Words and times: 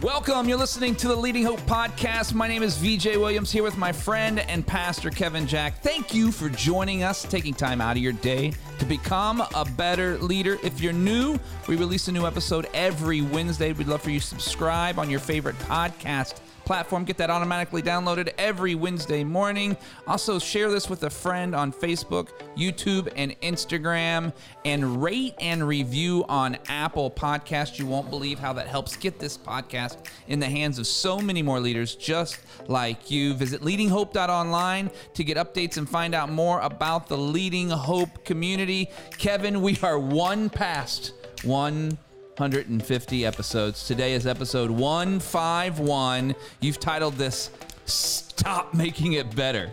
Welcome. 0.00 0.48
You're 0.48 0.58
listening 0.58 0.94
to 0.94 1.08
the 1.08 1.16
Leading 1.16 1.42
Hope 1.42 1.58
podcast. 1.62 2.32
My 2.32 2.46
name 2.46 2.62
is 2.62 2.76
VJ 2.76 3.16
Williams 3.16 3.50
here 3.50 3.64
with 3.64 3.76
my 3.76 3.90
friend 3.90 4.38
and 4.38 4.64
pastor 4.64 5.10
Kevin 5.10 5.44
Jack. 5.44 5.82
Thank 5.82 6.14
you 6.14 6.30
for 6.30 6.48
joining 6.48 7.02
us, 7.02 7.24
taking 7.24 7.52
time 7.52 7.80
out 7.80 7.96
of 7.96 8.02
your 8.02 8.12
day 8.12 8.52
to 8.78 8.84
become 8.84 9.42
a 9.56 9.64
better 9.76 10.16
leader. 10.18 10.56
If 10.62 10.80
you're 10.80 10.92
new, 10.92 11.36
we 11.66 11.74
release 11.74 12.06
a 12.06 12.12
new 12.12 12.28
episode 12.28 12.68
every 12.74 13.22
Wednesday. 13.22 13.72
We'd 13.72 13.88
love 13.88 14.00
for 14.00 14.10
you 14.10 14.20
to 14.20 14.24
subscribe 14.24 15.00
on 15.00 15.10
your 15.10 15.18
favorite 15.18 15.58
podcast 15.58 16.38
platform. 16.68 17.04
Get 17.04 17.16
that 17.16 17.30
automatically 17.30 17.82
downloaded 17.82 18.28
every 18.36 18.74
Wednesday 18.74 19.24
morning. 19.24 19.74
Also, 20.06 20.38
share 20.38 20.70
this 20.70 20.90
with 20.90 21.02
a 21.04 21.08
friend 21.08 21.54
on 21.54 21.72
Facebook, 21.72 22.28
YouTube, 22.58 23.10
and 23.16 23.34
Instagram. 23.40 24.34
And 24.66 25.02
rate 25.02 25.34
and 25.40 25.66
review 25.66 26.26
on 26.28 26.58
Apple 26.68 27.10
Podcast. 27.10 27.78
You 27.78 27.86
won't 27.86 28.10
believe 28.10 28.38
how 28.38 28.52
that 28.52 28.66
helps 28.66 28.96
get 28.96 29.18
this 29.18 29.38
podcast 29.38 29.96
in 30.26 30.40
the 30.40 30.46
hands 30.46 30.78
of 30.78 30.86
so 30.86 31.18
many 31.20 31.40
more 31.40 31.58
leaders 31.58 31.94
just 31.94 32.38
like 32.68 33.10
you. 33.10 33.32
Visit 33.32 33.62
leadinghope.online 33.62 34.90
to 35.14 35.24
get 35.24 35.38
updates 35.38 35.78
and 35.78 35.88
find 35.88 36.14
out 36.14 36.30
more 36.30 36.60
about 36.60 37.08
the 37.08 37.16
Leading 37.16 37.70
Hope 37.70 38.26
community. 38.26 38.90
Kevin, 39.16 39.62
we 39.62 39.78
are 39.82 39.98
one 39.98 40.50
past 40.50 41.14
one 41.44 41.96
150 42.38 43.26
episodes. 43.26 43.84
Today 43.84 44.12
is 44.12 44.24
episode 44.24 44.70
151. 44.70 46.36
You've 46.60 46.78
titled 46.78 47.14
this 47.14 47.50
Stop 47.84 48.72
Making 48.74 49.14
It 49.14 49.34
Better. 49.34 49.72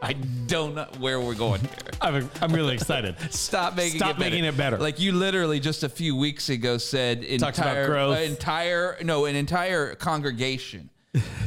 I 0.00 0.14
don't 0.46 0.74
know 0.74 0.86
where 0.98 1.20
we're 1.20 1.34
going 1.34 1.60
here. 1.60 1.70
I'm, 2.00 2.30
I'm 2.40 2.52
really 2.54 2.72
excited. 2.72 3.16
Stop 3.30 3.76
making 3.76 3.98
Stop 3.98 4.12
it 4.12 4.18
better. 4.18 4.30
making 4.30 4.44
it 4.46 4.56
better. 4.56 4.78
Like 4.78 4.98
you 4.98 5.12
literally 5.12 5.60
just 5.60 5.82
a 5.82 5.90
few 5.90 6.16
weeks 6.16 6.48
ago 6.48 6.78
said 6.78 7.22
entire 7.22 7.86
growth. 7.86 8.16
uh, 8.16 8.20
entire 8.20 8.96
no 9.02 9.26
an 9.26 9.36
entire 9.36 9.94
congregation 9.94 10.88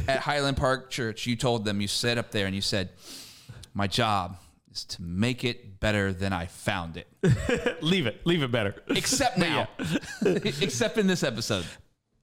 at 0.06 0.20
Highland 0.20 0.56
Park 0.56 0.90
Church. 0.90 1.26
You 1.26 1.34
told 1.34 1.64
them 1.64 1.80
you 1.80 1.88
sat 1.88 2.16
up 2.16 2.30
there 2.30 2.46
and 2.46 2.54
you 2.54 2.60
said, 2.60 2.90
"My 3.74 3.88
job 3.88 4.36
is 4.70 4.84
to 4.84 5.02
make 5.02 5.44
it 5.44 5.80
better 5.80 6.12
than 6.12 6.32
I 6.32 6.46
found 6.46 6.96
it." 6.96 7.08
leave 7.82 8.06
it. 8.06 8.20
Leave 8.26 8.42
it 8.42 8.50
better. 8.50 8.74
Except 8.88 9.38
now, 9.38 9.68
except 10.24 10.98
in 10.98 11.06
this 11.06 11.22
episode. 11.22 11.66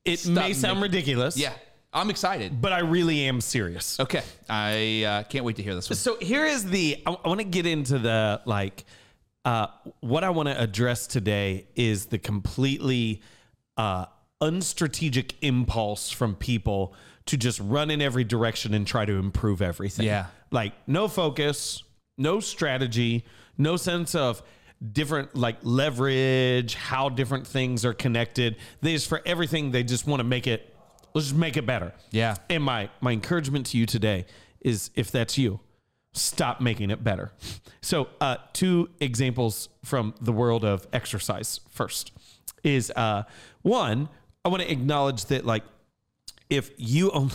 It 0.06 0.20
Stop 0.20 0.34
may 0.36 0.54
sound 0.54 0.80
making- 0.80 0.94
ridiculous. 0.96 1.38
Yeah, 1.38 1.54
I'm 1.94 2.10
excited. 2.10 2.62
But 2.62 2.72
I 2.74 2.80
really 2.80 3.26
am 3.28 3.42
serious. 3.42 4.00
Okay, 4.00 4.24
I 4.50 5.04
uh, 5.04 5.24
can't 5.24 5.44
wait 5.46 5.58
to 5.58 5.64
hear 5.64 5.76
this 5.76 5.90
one. 5.90 5.98
So 5.98 6.18
here 6.20 6.46
is 6.46 6.66
the 6.70 7.02
I, 7.06 7.12
I 7.12 7.28
want 7.28 7.40
to 7.42 7.46
get 7.46 7.66
into 7.66 8.00
the 8.00 8.42
like 8.46 8.86
uh 9.46 9.68
what 10.00 10.24
I 10.24 10.30
want 10.30 10.50
to 10.50 10.60
address 10.62 11.08
today 11.08 11.68
is 11.76 12.08
the 12.08 12.18
completely 12.18 13.22
uh 13.78 14.06
unstrategic 14.42 15.34
impulse 15.42 16.10
from 16.12 16.36
people 16.36 16.94
to 17.26 17.38
just 17.38 17.60
run 17.60 17.90
in 17.92 18.02
every 18.02 18.24
direction 18.24 18.74
and 18.74 18.86
try 18.88 19.04
to 19.06 19.14
improve 19.14 19.62
everything. 19.62 20.06
Yeah. 20.06 20.28
Like 20.52 20.74
no 20.88 21.08
focus, 21.08 21.84
no 22.18 22.40
strategy, 22.40 23.26
no 23.58 23.78
sense 23.78 24.16
of 24.16 24.42
different 24.92 25.36
like 25.36 25.58
leverage, 25.64 26.76
how 26.76 27.10
different 27.10 27.48
things 27.48 27.86
are 27.86 27.94
connected. 27.94 28.58
They 28.82 28.94
just 28.94 29.08
for 29.08 29.22
everything 29.26 29.72
they 29.72 29.84
just 29.84 30.06
want 30.08 30.20
to 30.20 30.24
make 30.24 30.48
it 30.48 30.74
let's 31.14 31.28
just 31.28 31.38
make 31.38 31.58
it 31.58 31.66
better. 31.66 31.94
Yeah. 32.12 32.36
And 32.50 32.64
my 32.64 32.90
my 33.02 33.12
encouragement 33.12 33.68
to 33.68 33.78
you 33.78 33.86
today 33.86 34.26
is 34.62 34.92
if 34.96 35.12
that's 35.12 35.38
you, 35.38 35.60
stop 36.14 36.62
making 36.62 36.92
it 36.92 37.04
better. 37.04 37.32
So, 37.82 38.10
uh, 38.20 38.38
two 38.54 38.90
examples 39.00 39.70
from 39.84 40.14
the 40.20 40.32
world 40.32 40.66
of 40.66 40.88
exercise. 40.94 41.62
First 41.70 42.12
is 42.64 42.92
uh, 42.96 43.24
one. 43.62 44.10
I 44.44 44.50
want 44.50 44.64
to 44.64 44.72
acknowledge 44.72 45.26
that 45.26 45.46
like 45.46 45.64
if 46.50 46.72
you 46.78 47.12
only. 47.12 47.34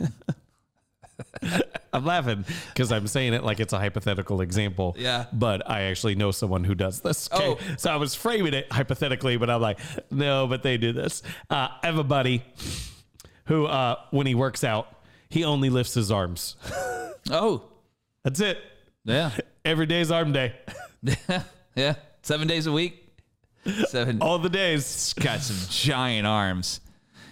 I'm 1.94 2.04
laughing 2.04 2.44
because 2.68 2.92
I'm 2.92 3.06
saying 3.06 3.32
it 3.34 3.44
like 3.44 3.60
it's 3.60 3.72
a 3.72 3.78
hypothetical 3.78 4.40
example. 4.40 4.96
Yeah. 4.98 5.26
But 5.32 5.68
I 5.70 5.82
actually 5.82 6.14
know 6.16 6.30
someone 6.32 6.64
who 6.64 6.74
does 6.74 7.00
this. 7.00 7.30
Okay. 7.32 7.46
Oh. 7.46 7.74
So 7.78 7.90
I 7.90 7.96
was 7.96 8.14
framing 8.14 8.52
it 8.52 8.70
hypothetically, 8.72 9.36
but 9.36 9.48
I'm 9.48 9.60
like, 9.60 9.78
no, 10.10 10.46
but 10.46 10.62
they 10.62 10.76
do 10.76 10.92
this. 10.92 11.22
Uh, 11.48 11.68
I 11.82 11.86
have 11.86 11.98
a 11.98 12.04
buddy 12.04 12.44
who, 13.46 13.66
uh, 13.66 13.96
when 14.10 14.26
he 14.26 14.34
works 14.34 14.64
out, 14.64 14.88
he 15.30 15.44
only 15.44 15.70
lifts 15.70 15.94
his 15.94 16.10
arms. 16.12 16.56
Oh, 17.30 17.62
That's 18.22 18.40
it. 18.40 18.58
yeah, 19.06 19.30
Every 19.64 19.86
day's 19.86 20.10
arm 20.10 20.32
day. 20.32 20.52
yeah. 21.02 21.42
Yeah. 21.74 21.94
Seven 22.22 22.46
days 22.46 22.66
a 22.66 22.72
week. 22.72 23.02
Seven. 23.88 24.18
All 24.20 24.38
the 24.38 24.50
days. 24.50 25.14
Got 25.18 25.40
some 25.40 25.56
giant 25.70 26.26
arms. 26.26 26.80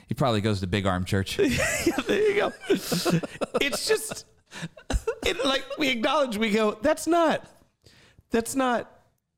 He 0.09 0.15
probably 0.15 0.41
goes 0.41 0.61
to 0.61 0.67
Big 0.67 0.87
Arm 0.87 1.05
Church. 1.05 1.37
there 2.07 2.29
you 2.31 2.35
go. 2.37 2.53
it's 2.69 3.87
just 3.87 4.25
it, 5.27 5.45
like 5.45 5.65
we 5.79 5.89
acknowledge 5.89 6.37
we 6.37 6.51
go 6.51 6.79
that's 6.83 7.07
not 7.07 7.47
that's 8.31 8.55
not 8.55 8.89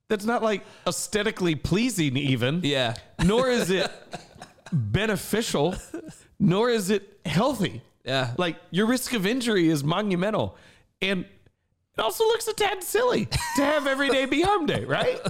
that's 0.09 0.25
not 0.25 0.43
like 0.43 0.63
aesthetically 0.87 1.55
pleasing 1.55 2.17
even. 2.17 2.61
Yeah. 2.63 2.95
nor 3.25 3.49
is 3.49 3.71
it 3.71 3.91
beneficial 4.73 5.75
nor 6.39 6.71
is 6.71 6.91
it 6.91 7.21
healthy. 7.27 7.83
Yeah. 8.05 8.35
like 8.37 8.57
your 8.71 8.87
risk 8.87 9.15
of 9.15 9.27
injury 9.27 9.69
is 9.69 9.83
monumental. 9.83 10.57
And 11.01 11.25
it 11.97 12.01
also 12.01 12.25
looks 12.25 12.47
a 12.49 12.53
tad 12.53 12.83
silly 12.83 13.27
to 13.57 13.65
have 13.65 13.87
every 13.87 14.11
day 14.11 14.27
be 14.27 14.45
arm 14.45 14.67
day 14.67 14.85
right? 14.85 15.21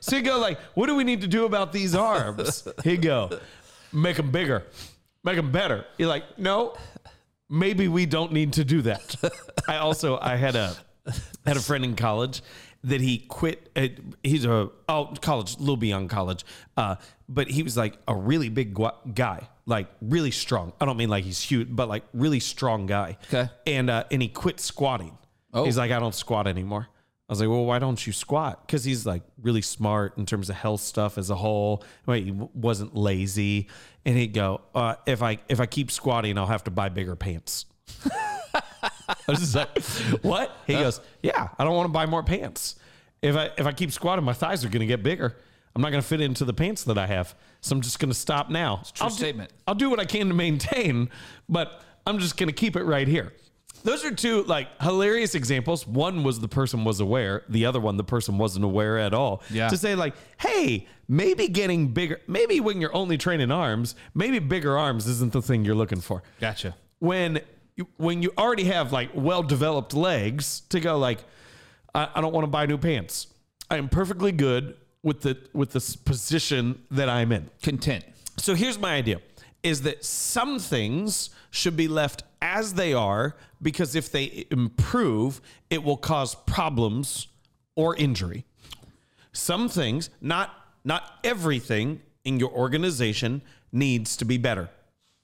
So 0.00 0.16
you 0.16 0.22
go 0.22 0.38
like 0.38 0.58
what 0.74 0.86
do 0.86 0.96
we 0.96 1.04
need 1.04 1.20
to 1.20 1.28
do 1.28 1.44
about 1.44 1.72
these 1.72 1.94
arms? 1.94 2.66
He 2.82 2.96
go 2.96 3.38
make 3.92 4.16
them 4.16 4.30
bigger 4.30 4.64
make 5.22 5.36
them 5.36 5.52
better. 5.52 5.86
You're 5.96 6.08
like 6.08 6.38
no 6.38 6.76
maybe 7.48 7.88
we 7.88 8.06
don't 8.06 8.32
need 8.32 8.52
to 8.54 8.64
do 8.64 8.82
that. 8.82 9.16
I 9.68 9.76
also 9.78 10.18
i 10.20 10.36
had 10.36 10.56
a 10.56 10.74
had 11.46 11.56
a 11.56 11.60
friend 11.60 11.84
in 11.84 11.96
college 11.96 12.42
that 12.82 13.00
he 13.00 13.18
quit 13.18 13.70
uh, 13.76 13.88
he's 14.22 14.44
a 14.44 14.70
oh 14.88 15.14
college 15.20 15.56
a 15.56 15.60
little 15.60 15.76
beyond 15.76 16.10
college 16.10 16.44
uh, 16.76 16.96
but 17.28 17.48
he 17.48 17.62
was 17.62 17.76
like 17.76 17.96
a 18.08 18.14
really 18.14 18.48
big 18.48 18.74
gu- 18.74 18.90
guy 19.14 19.48
like 19.66 19.88
really 20.02 20.30
strong. 20.30 20.74
I 20.78 20.84
don't 20.84 20.98
mean 20.98 21.08
like 21.08 21.24
he's 21.24 21.40
huge 21.40 21.68
but 21.70 21.88
like 21.88 22.04
really 22.12 22.40
strong 22.40 22.86
guy. 22.86 23.16
Okay. 23.32 23.48
and 23.66 23.88
uh, 23.88 24.04
and 24.10 24.20
he 24.20 24.28
quit 24.28 24.60
squatting. 24.60 25.16
Oh. 25.56 25.64
he's 25.64 25.78
like 25.78 25.92
i 25.92 26.00
don't 26.00 26.14
squat 26.16 26.48
anymore 26.48 26.88
I 27.28 27.32
was 27.32 27.40
like, 27.40 27.48
well, 27.48 27.64
why 27.64 27.78
don't 27.78 28.06
you 28.06 28.12
squat? 28.12 28.66
Because 28.66 28.84
he's 28.84 29.06
like 29.06 29.22
really 29.40 29.62
smart 29.62 30.18
in 30.18 30.26
terms 30.26 30.50
of 30.50 30.56
health 30.56 30.82
stuff 30.82 31.16
as 31.16 31.30
a 31.30 31.34
whole. 31.34 31.82
Right, 32.06 32.22
he 32.22 32.32
wasn't 32.32 32.94
lazy, 32.94 33.68
and 34.04 34.16
he'd 34.16 34.34
go, 34.34 34.60
uh, 34.74 34.96
"If 35.06 35.22
I 35.22 35.38
if 35.48 35.58
I 35.58 35.64
keep 35.64 35.90
squatting, 35.90 36.36
I'll 36.36 36.46
have 36.46 36.64
to 36.64 36.70
buy 36.70 36.90
bigger 36.90 37.16
pants." 37.16 37.64
I 38.54 39.14
was 39.26 39.40
just 39.40 39.54
like, 39.54 39.82
"What?" 40.22 40.54
He 40.66 40.74
goes, 40.74 41.00
"Yeah, 41.22 41.48
I 41.58 41.64
don't 41.64 41.74
want 41.74 41.86
to 41.86 41.92
buy 41.92 42.04
more 42.04 42.22
pants. 42.22 42.76
If 43.22 43.36
I 43.36 43.50
if 43.56 43.64
I 43.66 43.72
keep 43.72 43.90
squatting, 43.90 44.24
my 44.24 44.34
thighs 44.34 44.62
are 44.62 44.68
going 44.68 44.80
to 44.80 44.86
get 44.86 45.02
bigger. 45.02 45.34
I'm 45.74 45.80
not 45.80 45.90
going 45.90 46.02
to 46.02 46.06
fit 46.06 46.20
into 46.20 46.44
the 46.44 46.52
pants 46.54 46.84
that 46.84 46.98
I 46.98 47.06
have, 47.06 47.34
so 47.62 47.74
I'm 47.74 47.80
just 47.80 47.98
going 47.98 48.10
to 48.10 48.18
stop 48.18 48.50
now." 48.50 48.82
true 48.92 49.04
I'll 49.04 49.10
do- 49.10 49.16
statement. 49.16 49.50
I'll 49.66 49.74
do 49.74 49.88
what 49.88 49.98
I 49.98 50.04
can 50.04 50.28
to 50.28 50.34
maintain, 50.34 51.08
but 51.48 51.82
I'm 52.06 52.18
just 52.18 52.36
going 52.36 52.48
to 52.48 52.54
keep 52.54 52.76
it 52.76 52.84
right 52.84 53.08
here. 53.08 53.32
Those 53.84 54.02
are 54.02 54.10
two 54.10 54.42
like 54.44 54.68
hilarious 54.82 55.34
examples. 55.34 55.86
One 55.86 56.24
was 56.24 56.40
the 56.40 56.48
person 56.48 56.84
was 56.84 57.00
aware, 57.00 57.44
the 57.48 57.66
other 57.66 57.80
one 57.80 57.96
the 57.98 58.04
person 58.04 58.38
wasn't 58.38 58.64
aware 58.64 58.98
at 58.98 59.12
all. 59.14 59.42
Yeah. 59.50 59.68
To 59.68 59.76
say 59.76 59.94
like, 59.94 60.14
"Hey, 60.38 60.88
maybe 61.06 61.48
getting 61.48 61.88
bigger, 61.88 62.20
maybe 62.26 62.60
when 62.60 62.80
you're 62.80 62.94
only 62.96 63.18
training 63.18 63.50
arms, 63.50 63.94
maybe 64.14 64.38
bigger 64.38 64.76
arms 64.76 65.06
isn't 65.06 65.32
the 65.32 65.42
thing 65.42 65.64
you're 65.64 65.74
looking 65.74 66.00
for." 66.00 66.22
Gotcha. 66.40 66.74
When 66.98 67.40
you, 67.76 67.86
when 67.98 68.22
you 68.22 68.32
already 68.38 68.64
have 68.64 68.90
like 68.90 69.10
well-developed 69.14 69.92
legs 69.92 70.60
to 70.70 70.80
go 70.80 70.96
like, 70.98 71.18
I, 71.94 72.08
I 72.14 72.20
don't 72.22 72.32
want 72.32 72.44
to 72.44 72.50
buy 72.50 72.64
new 72.64 72.78
pants. 72.78 73.26
I 73.70 73.76
am 73.76 73.90
perfectly 73.90 74.32
good 74.32 74.76
with 75.02 75.20
the 75.20 75.36
with 75.52 75.72
this 75.72 75.94
position 75.94 76.82
that 76.90 77.10
I'm 77.10 77.32
in. 77.32 77.50
Content. 77.62 78.04
So 78.38 78.54
here's 78.54 78.78
my 78.78 78.94
idea 78.94 79.20
is 79.64 79.82
that 79.82 80.04
some 80.04 80.60
things 80.60 81.30
should 81.50 81.76
be 81.76 81.88
left 81.88 82.22
as 82.40 82.74
they 82.74 82.92
are 82.92 83.34
because 83.60 83.96
if 83.96 84.12
they 84.12 84.46
improve, 84.50 85.40
it 85.70 85.82
will 85.82 85.96
cause 85.96 86.34
problems 86.34 87.26
or 87.74 87.96
injury. 87.96 88.44
Some 89.32 89.68
things, 89.68 90.10
not 90.20 90.54
not 90.84 91.18
everything 91.24 92.02
in 92.24 92.38
your 92.38 92.50
organization 92.50 93.42
needs 93.72 94.16
to 94.18 94.24
be 94.24 94.36
better. 94.36 94.68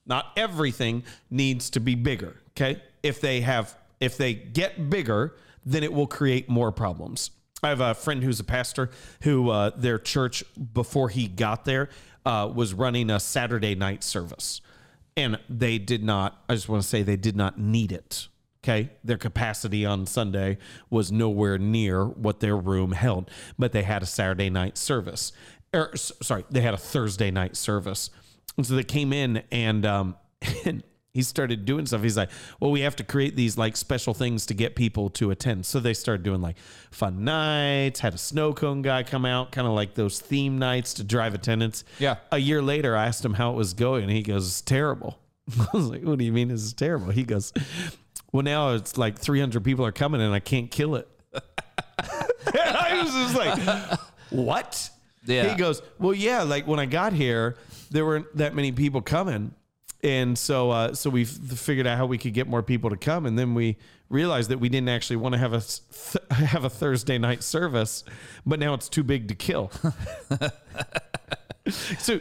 Not 0.06 0.32
everything 0.36 1.04
needs 1.30 1.68
to 1.70 1.80
be 1.80 1.94
bigger, 1.94 2.36
okay? 2.50 2.82
If 3.02 3.20
they 3.20 3.42
have 3.42 3.76
if 4.00 4.16
they 4.16 4.34
get 4.34 4.88
bigger, 4.88 5.36
then 5.64 5.84
it 5.84 5.92
will 5.92 6.06
create 6.06 6.48
more 6.48 6.72
problems. 6.72 7.30
I 7.62 7.68
have 7.68 7.80
a 7.80 7.94
friend 7.94 8.22
who's 8.22 8.40
a 8.40 8.44
pastor 8.44 8.90
who 9.22 9.50
uh, 9.50 9.70
their 9.76 9.98
church 9.98 10.42
before 10.72 11.08
he 11.08 11.28
got 11.28 11.64
there 11.64 11.88
uh, 12.24 12.50
was 12.52 12.74
running 12.74 13.10
a 13.10 13.20
Saturday 13.20 13.74
night 13.74 14.02
service, 14.02 14.60
and 15.16 15.38
they 15.48 15.78
did 15.78 16.02
not. 16.02 16.42
I 16.48 16.54
just 16.54 16.68
want 16.68 16.82
to 16.82 16.88
say 16.88 17.02
they 17.02 17.16
did 17.16 17.36
not 17.36 17.58
need 17.58 17.92
it. 17.92 18.28
Okay, 18.62 18.90
their 19.02 19.16
capacity 19.16 19.86
on 19.86 20.04
Sunday 20.04 20.58
was 20.90 21.10
nowhere 21.10 21.56
near 21.56 22.04
what 22.04 22.40
their 22.40 22.56
room 22.56 22.92
held, 22.92 23.30
but 23.58 23.72
they 23.72 23.82
had 23.82 24.02
a 24.02 24.06
Saturday 24.06 24.50
night 24.50 24.76
service. 24.76 25.32
Or 25.72 25.96
sorry, 25.96 26.44
they 26.50 26.60
had 26.60 26.74
a 26.74 26.78
Thursday 26.78 27.30
night 27.30 27.56
service, 27.56 28.10
and 28.56 28.66
so 28.66 28.74
they 28.74 28.84
came 28.84 29.12
in 29.12 29.42
and 29.50 29.86
um, 29.86 30.16
And 30.64 30.82
he 31.12 31.22
started 31.22 31.64
doing 31.64 31.86
stuff. 31.86 32.02
He's 32.02 32.16
like, 32.16 32.30
well, 32.60 32.70
we 32.70 32.82
have 32.82 32.94
to 32.96 33.04
create 33.04 33.34
these 33.34 33.58
like 33.58 33.76
special 33.76 34.14
things 34.14 34.46
to 34.46 34.54
get 34.54 34.76
people 34.76 35.10
to 35.10 35.30
attend. 35.30 35.66
So 35.66 35.80
they 35.80 35.94
started 35.94 36.22
doing 36.22 36.40
like 36.40 36.56
fun 36.90 37.24
nights, 37.24 38.00
had 38.00 38.14
a 38.14 38.18
snow 38.18 38.52
cone 38.52 38.82
guy 38.82 39.02
come 39.02 39.24
out, 39.24 39.50
kind 39.50 39.66
of 39.66 39.72
like 39.74 39.94
those 39.94 40.20
theme 40.20 40.58
nights 40.58 40.94
to 40.94 41.04
drive 41.04 41.34
attendance. 41.34 41.84
Yeah. 41.98 42.16
A 42.30 42.38
year 42.38 42.62
later, 42.62 42.96
I 42.96 43.06
asked 43.06 43.24
him 43.24 43.34
how 43.34 43.50
it 43.50 43.56
was 43.56 43.74
going, 43.74 44.04
and 44.04 44.12
he 44.12 44.22
goes, 44.22 44.46
it's 44.46 44.60
terrible. 44.60 45.18
I 45.58 45.66
was 45.72 45.88
like, 45.88 46.02
what 46.02 46.18
do 46.18 46.24
you 46.24 46.32
mean 46.32 46.50
it's 46.50 46.72
terrible? 46.72 47.10
He 47.10 47.24
goes, 47.24 47.52
well, 48.32 48.42
now 48.42 48.74
it's 48.74 48.96
like 48.96 49.18
300 49.18 49.64
people 49.64 49.84
are 49.84 49.92
coming 49.92 50.20
and 50.20 50.32
I 50.32 50.40
can't 50.40 50.70
kill 50.70 50.94
it. 50.94 51.08
and 51.32 51.42
I 52.56 53.02
was 53.02 53.12
just 53.12 53.34
like, 53.34 53.98
what? 54.30 54.90
Yeah. 55.24 55.50
He 55.50 55.56
goes, 55.56 55.82
well, 55.98 56.14
yeah, 56.14 56.42
like 56.42 56.66
when 56.66 56.78
I 56.78 56.86
got 56.86 57.12
here, 57.12 57.56
there 57.90 58.06
weren't 58.06 58.36
that 58.36 58.54
many 58.54 58.72
people 58.72 59.02
coming. 59.02 59.54
And 60.02 60.38
so, 60.38 60.70
uh, 60.70 60.94
so 60.94 61.10
we 61.10 61.24
figured 61.24 61.86
out 61.86 61.98
how 61.98 62.06
we 62.06 62.16
could 62.16 62.32
get 62.32 62.48
more 62.48 62.62
people 62.62 62.88
to 62.90 62.96
come, 62.96 63.26
and 63.26 63.38
then 63.38 63.54
we 63.54 63.76
realized 64.08 64.50
that 64.50 64.58
we 64.58 64.68
didn't 64.68 64.88
actually 64.88 65.16
want 65.16 65.34
to 65.34 65.38
have 65.38 65.52
a 65.52 65.60
th- 65.60 66.24
have 66.50 66.64
a 66.64 66.70
Thursday 66.70 67.18
night 67.18 67.42
service, 67.42 68.02
but 68.46 68.58
now 68.58 68.72
it's 68.74 68.88
too 68.88 69.02
big 69.02 69.28
to 69.28 69.34
kill. 69.34 69.70
so, 71.68 72.18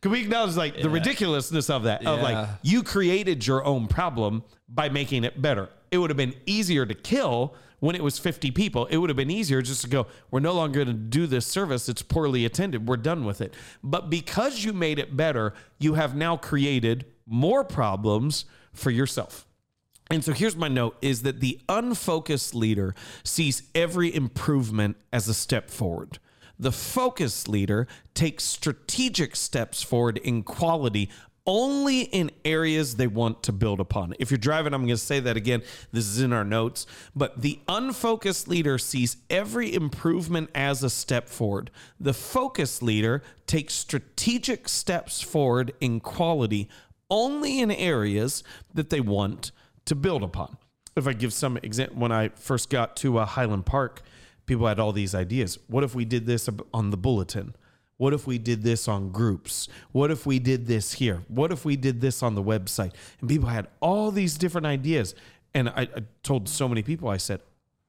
can 0.00 0.10
we 0.10 0.20
acknowledge 0.20 0.56
like 0.56 0.80
the 0.80 0.90
ridiculousness 0.90 1.70
of 1.70 1.84
that? 1.84 2.04
Of 2.06 2.18
Yeah. 2.18 2.22
like 2.22 2.48
you 2.62 2.82
created 2.82 3.46
your 3.46 3.64
own 3.64 3.86
problem 3.86 4.42
by 4.68 4.88
making 4.88 5.24
it 5.24 5.40
better. 5.40 5.68
It 5.90 5.98
would 5.98 6.10
have 6.10 6.16
been 6.16 6.34
easier 6.46 6.84
to 6.86 6.94
kill 6.94 7.54
when 7.80 7.94
it 7.96 8.02
was 8.02 8.18
50 8.18 8.50
people. 8.52 8.86
It 8.86 8.96
would 8.98 9.10
have 9.10 9.16
been 9.16 9.30
easier 9.30 9.60
just 9.60 9.82
to 9.82 9.88
go, 9.88 10.06
we're 10.30 10.40
no 10.40 10.52
longer 10.52 10.84
going 10.84 10.96
to 10.96 11.02
do 11.02 11.26
this 11.26 11.46
service. 11.46 11.88
It's 11.88 12.00
poorly 12.02 12.44
attended. 12.44 12.88
We're 12.88 12.96
done 12.96 13.24
with 13.24 13.40
it. 13.40 13.54
But 13.82 14.08
because 14.08 14.64
you 14.64 14.72
made 14.72 14.98
it 14.98 15.16
better, 15.16 15.52
you 15.78 15.94
have 15.94 16.14
now 16.14 16.36
created 16.36 17.04
more 17.26 17.64
problems 17.64 18.44
for 18.72 18.90
yourself. 18.90 19.46
And 20.10 20.24
so 20.24 20.32
here's 20.32 20.56
my 20.56 20.68
note 20.68 20.96
is 21.00 21.22
that 21.22 21.40
the 21.40 21.60
unfocused 21.68 22.54
leader 22.54 22.94
sees 23.24 23.62
every 23.74 24.14
improvement 24.14 24.96
as 25.12 25.28
a 25.28 25.34
step 25.34 25.70
forward. 25.70 26.18
The 26.58 26.72
focused 26.72 27.48
leader 27.48 27.88
takes 28.14 28.44
strategic 28.44 29.36
steps 29.36 29.82
forward 29.82 30.18
in 30.18 30.42
quality 30.42 31.08
only 31.46 32.02
in 32.02 32.30
areas 32.44 32.96
they 32.96 33.06
want 33.06 33.42
to 33.42 33.52
build 33.52 33.80
upon. 33.80 34.14
If 34.18 34.30
you're 34.30 34.38
driving, 34.38 34.74
I'm 34.74 34.82
going 34.82 34.90
to 34.90 34.96
say 34.96 35.20
that 35.20 35.36
again. 35.36 35.62
This 35.90 36.06
is 36.06 36.20
in 36.20 36.32
our 36.32 36.44
notes. 36.44 36.86
But 37.16 37.42
the 37.42 37.60
unfocused 37.68 38.48
leader 38.48 38.78
sees 38.78 39.16
every 39.28 39.74
improvement 39.74 40.50
as 40.54 40.82
a 40.82 40.90
step 40.90 41.28
forward. 41.28 41.70
The 41.98 42.14
focused 42.14 42.82
leader 42.82 43.22
takes 43.46 43.74
strategic 43.74 44.68
steps 44.68 45.20
forward 45.20 45.72
in 45.80 46.00
quality 46.00 46.68
only 47.12 47.60
in 47.60 47.70
areas 47.70 48.42
that 48.72 48.88
they 48.88 49.00
want 49.00 49.52
to 49.84 49.94
build 49.94 50.22
upon. 50.22 50.56
If 50.96 51.06
I 51.06 51.12
give 51.12 51.32
some 51.32 51.58
example, 51.58 51.98
when 51.98 52.10
I 52.10 52.30
first 52.30 52.70
got 52.70 52.96
to 52.96 53.18
uh, 53.18 53.26
Highland 53.26 53.66
Park, 53.66 54.02
people 54.46 54.66
had 54.66 54.80
all 54.80 54.92
these 54.92 55.14
ideas. 55.14 55.58
What 55.68 55.84
if 55.84 55.94
we 55.94 56.06
did 56.06 56.26
this 56.26 56.48
on 56.72 56.90
the 56.90 56.96
bulletin? 56.96 57.54
What 57.98 58.14
if 58.14 58.26
we 58.26 58.38
did 58.38 58.62
this 58.62 58.88
on 58.88 59.10
groups? 59.10 59.68
What 59.92 60.10
if 60.10 60.24
we 60.26 60.38
did 60.38 60.66
this 60.66 60.94
here? 60.94 61.22
What 61.28 61.52
if 61.52 61.64
we 61.64 61.76
did 61.76 62.00
this 62.00 62.22
on 62.22 62.34
the 62.34 62.42
website? 62.42 62.92
And 63.20 63.28
people 63.28 63.48
had 63.48 63.68
all 63.80 64.10
these 64.10 64.38
different 64.38 64.66
ideas. 64.66 65.14
And 65.54 65.68
I, 65.68 65.82
I 65.82 66.02
told 66.22 66.48
so 66.48 66.66
many 66.66 66.82
people, 66.82 67.08
I 67.08 67.18
said, 67.18 67.40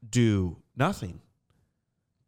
do 0.07 0.57
nothing. 0.75 1.21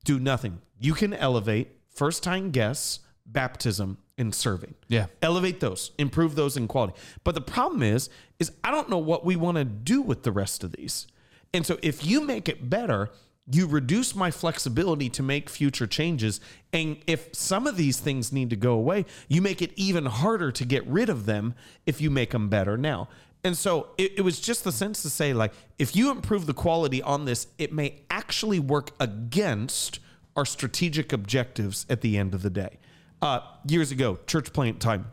Do 0.05 0.17
nothing. 0.17 0.61
You 0.79 0.93
can 0.93 1.13
elevate 1.13 1.77
first 1.89 2.23
time 2.23 2.51
guests, 2.51 3.01
baptism, 3.25 3.97
and 4.17 4.33
serving. 4.33 4.75
Yeah. 4.87 5.07
elevate 5.21 5.59
those 5.59 5.91
improve 5.97 6.35
those 6.35 6.57
in 6.57 6.67
quality. 6.67 6.93
But 7.23 7.35
the 7.35 7.41
problem 7.41 7.83
is 7.83 8.09
is 8.39 8.51
i 8.63 8.71
don't 8.71 8.89
know 8.89 8.97
what 8.97 9.25
we 9.25 9.35
want 9.35 9.57
to 9.57 9.65
do 9.65 10.01
with 10.01 10.23
the 10.23 10.31
rest 10.31 10.63
of 10.63 10.71
these. 10.73 11.07
And 11.53 11.65
so 11.65 11.77
if 11.81 12.05
you 12.05 12.21
make 12.21 12.49
it 12.49 12.69
better 12.69 13.09
you 13.47 13.67
reduce 13.67 14.15
my 14.15 14.31
flexibility 14.31 15.07
to 15.07 15.21
make 15.21 15.51
future 15.51 15.85
changes. 15.85 16.41
And 16.73 16.97
if 17.05 17.29
some 17.35 17.67
of 17.67 17.77
these 17.77 17.99
things 17.99 18.31
need 18.31 18.49
to 18.49 18.55
go 18.55 18.73
away 18.73 19.05
you 19.27 19.41
make 19.41 19.61
it 19.61 19.71
even 19.75 20.05
harder 20.05 20.51
to 20.51 20.65
get 20.65 20.85
rid 20.87 21.09
of 21.09 21.25
them 21.25 21.53
if 21.85 21.99
you 21.99 22.09
make 22.09 22.31
them 22.31 22.49
better 22.49 22.77
now. 22.77 23.09
And 23.43 23.55
so 23.55 23.89
it, 23.99 24.13
it 24.17 24.21
was 24.21 24.39
just 24.39 24.63
the 24.63 24.71
sense 24.71 25.01
to 25.03 25.09
say 25.09 25.33
like 25.33 25.53
if 25.77 25.95
you 25.95 26.09
improve 26.09 26.45
the 26.45 26.53
quality 26.53 27.01
on 27.01 27.25
this 27.25 27.47
it 27.57 27.73
may 27.73 28.01
actually 28.09 28.59
work 28.59 28.91
against 28.99 29.99
our 30.37 30.45
strategic 30.45 31.13
objectives 31.13 31.85
at 31.89 32.01
the 32.01 32.17
end 32.17 32.33
of 32.33 32.41
the 32.41 32.49
day 32.49 32.77
uh, 33.25 33.41
years 33.67 33.91
ago, 33.91 34.19
church 34.27 34.53
plant 34.53 34.79
time, 34.79 35.07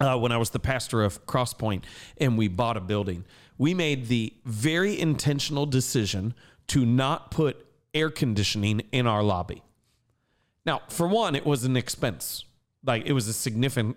uh, 0.00 0.18
when 0.18 0.32
I 0.32 0.38
was 0.38 0.48
the 0.50 0.58
pastor 0.58 1.02
of 1.02 1.26
Crosspoint 1.26 1.82
and 2.16 2.38
we 2.38 2.48
bought 2.48 2.78
a 2.78 2.80
building, 2.80 3.26
we 3.58 3.74
made 3.74 4.08
the 4.08 4.32
very 4.46 4.98
intentional 4.98 5.66
decision 5.66 6.32
to 6.68 6.86
not 6.86 7.30
put 7.30 7.66
air 7.92 8.08
conditioning 8.08 8.80
in 8.92 9.06
our 9.06 9.22
lobby. 9.22 9.62
Now, 10.64 10.80
for 10.88 11.06
one, 11.06 11.34
it 11.34 11.44
was 11.44 11.64
an 11.64 11.76
expense. 11.76 12.46
Like 12.82 13.04
it 13.04 13.12
was 13.12 13.28
a 13.28 13.34
significant 13.34 13.96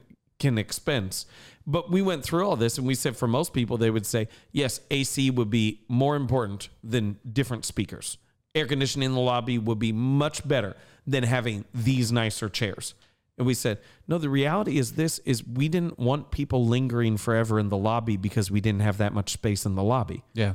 expense. 0.59 1.25
But 1.65 1.89
we 1.89 2.01
went 2.01 2.25
through 2.25 2.45
all 2.45 2.57
this 2.57 2.77
and 2.77 2.85
we 2.85 2.95
said 2.95 3.15
for 3.15 3.29
most 3.29 3.53
people, 3.53 3.77
they 3.77 3.89
would 3.89 4.05
say, 4.05 4.27
yes, 4.51 4.81
AC 4.91 5.29
would 5.29 5.49
be 5.49 5.85
more 5.87 6.17
important 6.17 6.67
than 6.83 7.17
different 7.31 7.63
speakers. 7.63 8.17
Air 8.53 8.67
conditioning 8.67 9.05
in 9.05 9.13
the 9.13 9.21
lobby 9.21 9.57
would 9.57 9.79
be 9.79 9.93
much 9.93 10.45
better 10.45 10.75
than 11.07 11.23
having 11.23 11.63
these 11.73 12.11
nicer 12.11 12.49
chairs. 12.49 12.93
And 13.37 13.47
we 13.47 13.53
said, 13.53 13.79
no, 14.07 14.17
the 14.17 14.29
reality 14.29 14.77
is 14.77 14.93
this 14.93 15.19
is 15.19 15.45
we 15.45 15.67
didn't 15.67 15.97
want 15.97 16.29
people 16.31 16.65
lingering 16.65 17.17
forever 17.17 17.59
in 17.59 17.69
the 17.69 17.77
lobby 17.77 18.15
because 18.15 18.51
we 18.51 18.61
didn't 18.61 18.81
have 18.81 18.97
that 18.99 19.13
much 19.13 19.31
space 19.31 19.65
in 19.65 19.75
the 19.75 19.83
lobby. 19.83 20.23
Yeah. 20.33 20.53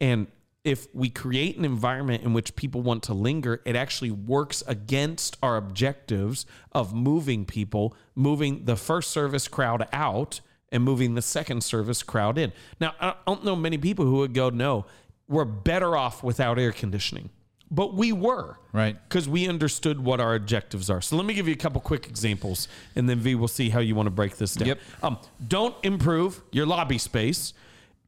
And 0.00 0.26
if 0.64 0.86
we 0.94 1.08
create 1.08 1.56
an 1.56 1.64
environment 1.64 2.22
in 2.24 2.34
which 2.34 2.54
people 2.54 2.82
want 2.82 3.02
to 3.04 3.14
linger, 3.14 3.62
it 3.64 3.76
actually 3.76 4.10
works 4.10 4.62
against 4.66 5.38
our 5.42 5.56
objectives 5.56 6.44
of 6.72 6.92
moving 6.92 7.46
people, 7.46 7.96
moving 8.14 8.66
the 8.66 8.76
first 8.76 9.10
service 9.10 9.48
crowd 9.48 9.88
out 9.92 10.40
and 10.70 10.82
moving 10.84 11.14
the 11.14 11.22
second 11.22 11.62
service 11.64 12.02
crowd 12.02 12.36
in. 12.36 12.52
Now, 12.78 12.94
I 13.00 13.14
don't 13.26 13.44
know 13.44 13.56
many 13.56 13.78
people 13.78 14.04
who 14.04 14.16
would 14.16 14.34
go, 14.34 14.50
no, 14.50 14.84
we're 15.26 15.46
better 15.46 15.96
off 15.96 16.22
without 16.22 16.58
air 16.58 16.72
conditioning. 16.72 17.30
But 17.70 17.94
we 17.94 18.12
were. 18.12 18.56
Right. 18.72 18.96
Because 19.08 19.28
we 19.28 19.48
understood 19.48 20.02
what 20.02 20.20
our 20.20 20.34
objectives 20.34 20.88
are. 20.88 21.00
So 21.00 21.16
let 21.16 21.26
me 21.26 21.34
give 21.34 21.46
you 21.46 21.54
a 21.54 21.58
couple 21.58 21.80
quick 21.80 22.06
examples, 22.06 22.68
and 22.96 23.08
then 23.08 23.18
V 23.18 23.34
will 23.34 23.48
see 23.48 23.68
how 23.68 23.80
you 23.80 23.94
want 23.94 24.06
to 24.06 24.10
break 24.10 24.36
this 24.36 24.54
down. 24.54 24.68
Yep. 24.68 24.80
Um, 25.02 25.18
don't 25.46 25.74
improve 25.82 26.42
your 26.50 26.66
lobby 26.66 26.98
space 26.98 27.52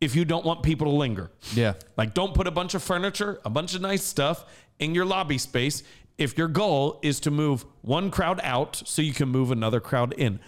if 0.01 0.17
you 0.17 0.25
don't 0.25 0.47
want 0.47 0.63
people 0.63 0.87
to 0.87 0.97
linger. 0.97 1.31
Yeah. 1.55 1.75
Like, 1.97 2.15
don't 2.15 2.35
put 2.35 2.47
a 2.47 2.51
bunch 2.51 2.75
of 2.75 2.83
furniture, 2.83 3.39
a 3.45 3.51
bunch 3.51 3.75
of 3.75 3.83
nice 3.83 4.03
stuff 4.03 4.47
in 4.79 4.95
your 4.95 5.05
lobby 5.05 5.37
space 5.37 5.83
if 6.17 6.37
your 6.37 6.49
goal 6.49 6.99
is 7.03 7.19
to 7.21 7.31
move 7.31 7.65
one 7.81 8.11
crowd 8.11 8.41
out 8.43 8.83
so 8.85 9.03
you 9.03 9.13
can 9.13 9.29
move 9.29 9.51
another 9.51 9.81
crowd 9.81 10.13
in. 10.15 10.39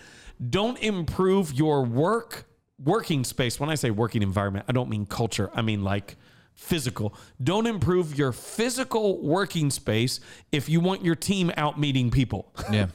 Don't 0.50 0.78
improve 0.78 1.52
your 1.52 1.82
work 1.84 2.44
working 2.82 3.24
space. 3.24 3.58
When 3.60 3.70
I 3.70 3.74
say 3.74 3.90
working 3.90 4.22
environment, 4.22 4.66
I 4.68 4.72
don't 4.72 4.90
mean 4.90 5.06
culture. 5.06 5.50
I 5.54 5.62
mean 5.62 5.82
like 5.82 6.16
physical. 6.62 7.14
Don't 7.42 7.66
improve 7.66 8.16
your 8.16 8.32
physical 8.32 9.20
working 9.20 9.70
space 9.70 10.20
if 10.52 10.68
you 10.68 10.80
want 10.80 11.04
your 11.04 11.14
team 11.16 11.52
out 11.56 11.78
meeting 11.78 12.10
people. 12.10 12.52
Yeah. 12.72 12.86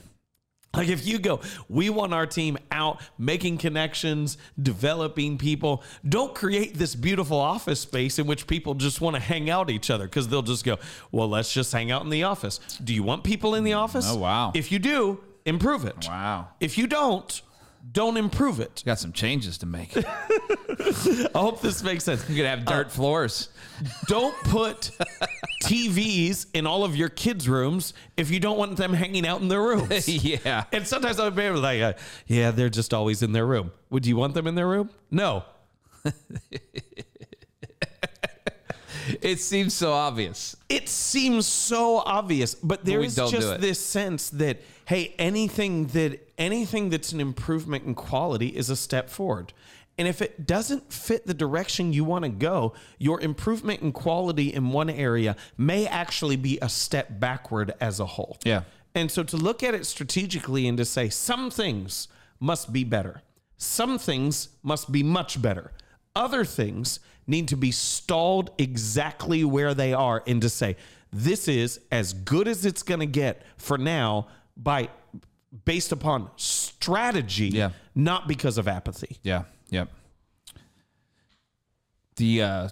Like 0.74 0.90
if 0.90 1.08
you 1.08 1.18
go, 1.18 1.40
we 1.70 1.90
want 1.90 2.14
our 2.14 2.28
team 2.28 2.58
out 2.72 3.02
making 3.18 3.58
connections, 3.58 4.38
developing 4.62 5.38
people. 5.38 5.82
Don't 6.08 6.36
create 6.36 6.76
this 6.76 6.94
beautiful 6.94 7.38
office 7.38 7.80
space 7.80 8.20
in 8.20 8.28
which 8.28 8.46
people 8.46 8.76
just 8.76 9.02
want 9.02 9.16
to 9.16 9.20
hang 9.20 9.50
out 9.50 9.72
each 9.72 9.90
other 9.90 10.06
because 10.06 10.28
they'll 10.28 10.44
just 10.44 10.64
go, 10.64 10.78
well, 11.12 11.30
let's 11.30 11.52
just 11.52 11.72
hang 11.72 11.90
out 11.90 12.04
in 12.04 12.10
the 12.10 12.24
office. 12.24 12.60
Do 12.84 12.94
you 12.94 13.02
want 13.02 13.24
people 13.24 13.56
in 13.56 13.64
the 13.64 13.74
office? 13.74 14.06
Oh, 14.08 14.18
wow. 14.18 14.52
If 14.54 14.72
you 14.72 14.78
do, 14.78 15.20
improve 15.46 15.84
it. 15.86 16.06
Wow. 16.08 16.50
If 16.60 16.78
you 16.78 16.86
don't, 16.86 17.42
don't 17.92 18.18
improve 18.18 18.60
it. 18.60 18.84
Got 18.86 19.00
some 19.00 19.14
changes 19.14 19.58
to 19.60 19.66
make. 19.66 19.96
I 20.50 21.40
hope 21.40 21.62
this 21.62 21.84
makes 21.84 22.04
sense. 22.04 22.28
You 22.30 22.36
could 22.36 22.46
have 22.46 22.66
dirt 22.66 22.92
floors. 22.92 23.50
Don't 24.08 24.36
put 24.44 24.92
TVs 25.64 26.48
in 26.54 26.66
all 26.66 26.84
of 26.84 26.96
your 26.96 27.10
kids' 27.10 27.48
rooms 27.48 27.94
if 28.16 28.32
you 28.32 28.40
don't 28.40 28.58
want 28.58 28.78
them 28.78 28.94
hanging 28.94 29.28
out 29.28 29.42
in 29.42 29.48
their 29.48 29.62
rooms. 29.62 30.08
yeah. 30.24 30.66
And 30.72 30.88
sometimes 30.88 31.20
I'll 31.20 31.32
be 31.32 31.50
like, 31.50 31.82
uh, 31.82 31.94
yeah, 32.28 32.52
they're 32.52 32.70
just 32.70 32.94
always 32.94 33.24
in 33.24 33.32
their 33.32 33.46
room. 33.46 33.72
Would 33.90 34.06
you 34.06 34.16
want 34.16 34.34
them 34.34 34.48
in 34.48 34.56
their 34.56 34.68
room? 34.68 34.90
No. 35.12 35.44
It 39.22 39.40
seems 39.40 39.74
so 39.74 39.94
obvious. 39.94 40.56
It 40.70 40.90
seems 40.90 41.46
so 41.46 41.98
obvious, 41.98 42.56
but 42.56 42.84
there 42.84 43.02
is 43.02 43.16
just 43.16 43.62
this 43.62 43.80
sense 43.80 44.30
that 44.32 44.62
hey, 44.86 45.14
anything 45.18 45.88
that 45.88 46.20
anything 46.38 46.90
that's 46.90 47.12
an 47.12 47.20
improvement 47.20 47.86
in 47.86 47.96
quality 47.96 48.48
is 48.48 48.70
a 48.70 48.76
step 48.76 49.10
forward. 49.10 49.54
And 49.98 50.08
if 50.08 50.22
it 50.22 50.46
doesn't 50.46 50.94
fit 50.94 51.26
the 51.26 51.34
direction 51.34 51.92
you 51.92 52.04
want 52.04 52.24
to 52.24 52.30
go, 52.30 52.74
your 53.00 53.20
improvement 53.22 53.82
in 53.82 53.92
quality 53.92 54.54
in 54.54 54.70
one 54.70 54.90
area 54.90 55.36
may 55.58 55.88
actually 55.88 56.36
be 56.36 56.60
a 56.62 56.70
step 56.70 57.20
backward 57.20 57.74
as 57.82 58.00
a 58.00 58.06
whole. 58.06 58.38
Yeah. 58.46 58.64
And 58.94 59.10
so 59.12 59.24
to 59.24 59.38
look 59.38 59.64
at 59.64 59.74
it 59.74 59.86
strategically 59.86 60.68
and 60.68 60.78
to 60.78 60.86
say 60.86 61.10
some 61.10 61.50
things 61.50 62.08
must 62.40 62.72
be 62.72 62.84
better. 62.84 63.22
Some 63.58 63.98
things 63.98 64.50
must 64.62 64.92
be 64.92 65.02
much 65.02 65.42
better. 65.42 65.72
Other 66.16 66.46
things 66.46 67.00
need 67.26 67.48
to 67.48 67.58
be 67.58 67.72
stalled 67.72 68.52
exactly 68.58 69.44
where 69.44 69.74
they 69.74 69.94
are 69.94 70.24
and 70.28 70.42
to 70.44 70.50
say, 70.50 70.78
this 71.12 71.48
is 71.48 71.80
as 71.92 72.14
good 72.14 72.48
as 72.48 72.66
it's 72.66 72.84
going 72.84 73.00
to 73.00 73.06
get 73.08 73.44
for 73.58 73.78
now 73.78 74.28
by 74.56 74.90
based 75.66 75.92
upon 75.92 76.30
strategy, 76.36 77.48
Yeah. 77.50 77.72
not 77.96 78.28
because 78.28 78.58
of 78.58 78.68
apathy. 78.68 79.18
Yeah. 79.24 79.44
Yep. 79.70 79.90
The 82.16 82.42
uh 82.42 82.70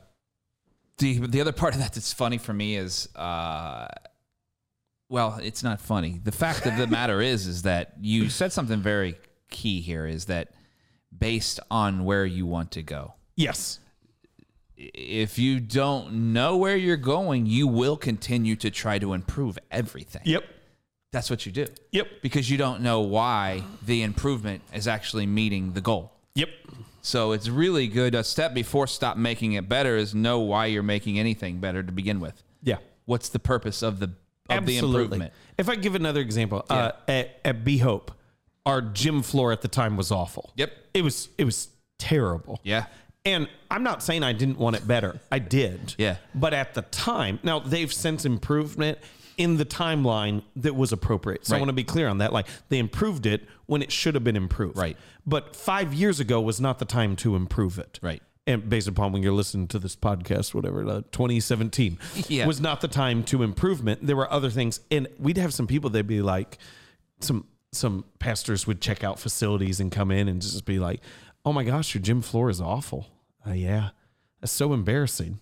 the 0.98 1.20
the 1.28 1.42
other 1.42 1.52
part 1.52 1.74
of 1.74 1.80
that 1.80 1.94
that's 1.94 2.14
funny 2.14 2.38
for 2.38 2.54
me 2.54 2.76
is 2.76 3.10
uh 3.16 3.88
well, 5.08 5.40
it's 5.42 5.62
not 5.64 5.80
funny. 5.80 6.20
The 6.24 6.32
fact 6.32 6.66
of 6.66 6.78
the 6.78 6.88
matter 6.88 7.22
is 7.22 7.48
is 7.48 7.62
that 7.64 7.94
you 8.00 8.30
said 8.40 8.52
something 8.52 8.82
very 8.82 9.16
key 9.50 9.82
here 9.82 10.08
is 10.08 10.26
that 10.26 10.52
based 11.18 11.60
on 11.70 12.04
where 12.06 12.26
you 12.26 12.46
want 12.46 12.72
to 12.72 12.82
go. 12.82 13.14
Yes. 13.36 13.80
If 14.78 15.40
you 15.40 15.60
don't 15.60 16.34
know 16.34 16.58
where 16.58 16.76
you're 16.76 16.98
going, 16.98 17.46
you 17.46 17.68
will 17.68 17.96
continue 17.96 18.56
to 18.58 18.70
try 18.70 19.00
to 19.00 19.14
improve 19.14 19.58
everything. 19.72 20.24
Yep. 20.26 20.44
That's 21.14 21.30
what 21.30 21.46
you 21.46 21.52
do. 21.54 21.68
Yep. 21.92 22.08
Because 22.22 22.50
you 22.50 22.58
don't 22.58 22.82
know 22.82 23.00
why 23.00 23.64
the 23.86 24.04
improvement 24.04 24.62
is 24.74 24.86
actually 24.86 25.26
meeting 25.26 25.72
the 25.72 25.80
goal. 25.80 26.12
Yep. 26.36 26.50
So 27.06 27.34
it's 27.34 27.48
really 27.48 27.88
good. 27.88 28.16
A 28.16 28.24
step 28.24 28.56
before 28.56 28.88
stop 28.88 29.16
making 29.16 29.54
it 29.54 29.70
better 29.70 29.96
is 29.96 30.16
know 30.16 30.40
why 30.40 30.66
you're 30.66 30.82
making 30.82 31.20
anything 31.20 31.60
better 31.60 31.84
to 31.84 31.92
begin 31.92 32.20
with. 32.20 32.42
Yeah. 32.64 32.78
What's 33.06 33.30
the 33.30 33.38
purpose 33.38 33.84
of 33.84 34.00
the 34.00 34.12
of 34.50 34.66
the 34.66 34.80
improvement? 34.80 35.32
If 35.56 35.70
I 35.70 35.76
give 35.76 35.94
another 35.94 36.20
example, 36.20 36.66
uh, 36.68 36.94
at, 37.08 37.40
at 37.46 37.64
Bay 37.64 37.78
Hope, 37.78 38.12
our 38.66 38.82
gym 38.82 39.22
floor 39.22 39.52
at 39.52 39.62
the 39.62 39.68
time 39.68 39.98
was 39.98 40.12
awful. 40.12 40.52
Yep. 40.56 40.72
It 40.96 41.04
was 41.04 41.30
it 41.38 41.44
was 41.44 41.68
terrible. 42.00 42.60
Yeah. 42.64 42.88
And 43.24 43.50
I'm 43.70 43.84
not 43.84 44.02
saying 44.02 44.24
I 44.24 44.34
didn't 44.34 44.58
want 44.58 44.76
it 44.76 44.88
better. 44.88 45.20
I 45.32 45.38
did. 45.38 45.94
Yeah. 46.00 46.18
But 46.34 46.56
at 46.56 46.74
the 46.74 46.82
time, 46.82 47.40
now 47.44 47.60
they've 47.60 47.94
since 47.94 48.26
improvement 48.26 48.98
in 49.38 49.58
the 49.58 49.66
timeline 49.66 50.44
that 50.56 50.76
was 50.76 50.92
appropriate. 50.92 51.46
So 51.46 51.56
I 51.56 51.60
want 51.60 51.70
to 51.70 51.74
be 51.74 51.84
clear 51.84 52.08
on 52.08 52.20
that. 52.20 52.32
Like 52.34 52.48
they 52.70 52.80
improved 52.80 53.26
it 53.26 53.48
when 53.66 53.82
it 53.82 53.92
should 53.92 54.16
have 54.16 54.24
been 54.24 54.36
improved. 54.36 54.78
Right. 54.78 54.98
But 55.26 55.56
five 55.56 55.94
years 55.94 56.20
ago 56.20 56.40
was 56.42 56.62
not 56.62 56.80
the 56.80 56.86
time 56.86 57.16
to 57.18 57.36
improve 57.36 57.80
it. 57.80 58.00
Right. 58.02 58.22
And 58.48 58.70
based 58.70 58.88
upon 58.88 59.12
when 59.12 59.24
you're 59.24 59.34
listening 59.34 59.68
to 59.70 59.80
this 59.80 59.96
podcast, 59.96 60.54
whatever, 60.54 60.88
uh, 60.88 61.02
2017 61.12 61.98
Yeah. 62.28 62.46
was 62.46 62.62
not 62.62 62.82
the 62.82 62.88
time 62.88 63.24
to 63.26 63.42
improvement. 63.42 64.06
There 64.06 64.16
were 64.16 64.32
other 64.32 64.50
things. 64.52 64.80
And 64.92 65.08
we'd 65.18 65.38
have 65.38 65.54
some 65.54 65.66
people, 65.66 65.90
they'd 65.90 66.06
be 66.06 66.22
like, 66.22 66.58
some 67.20 67.46
some 67.72 68.06
pastors 68.20 68.66
would 68.66 68.80
check 68.82 69.04
out 69.04 69.20
facilities 69.20 69.80
and 69.82 69.92
come 69.92 70.10
in 70.10 70.28
and 70.30 70.42
just 70.42 70.64
be 70.66 70.80
like, 70.80 71.02
"Oh 71.44 71.52
my 71.52 71.64
gosh, 71.66 71.94
your 71.94 72.02
gym 72.02 72.22
floor 72.22 72.50
is 72.50 72.62
awful." 72.62 73.08
Uh, 73.46 73.52
yeah, 73.52 73.90
that's 74.40 74.54
so 74.54 74.72
embarrassing. 74.74 75.40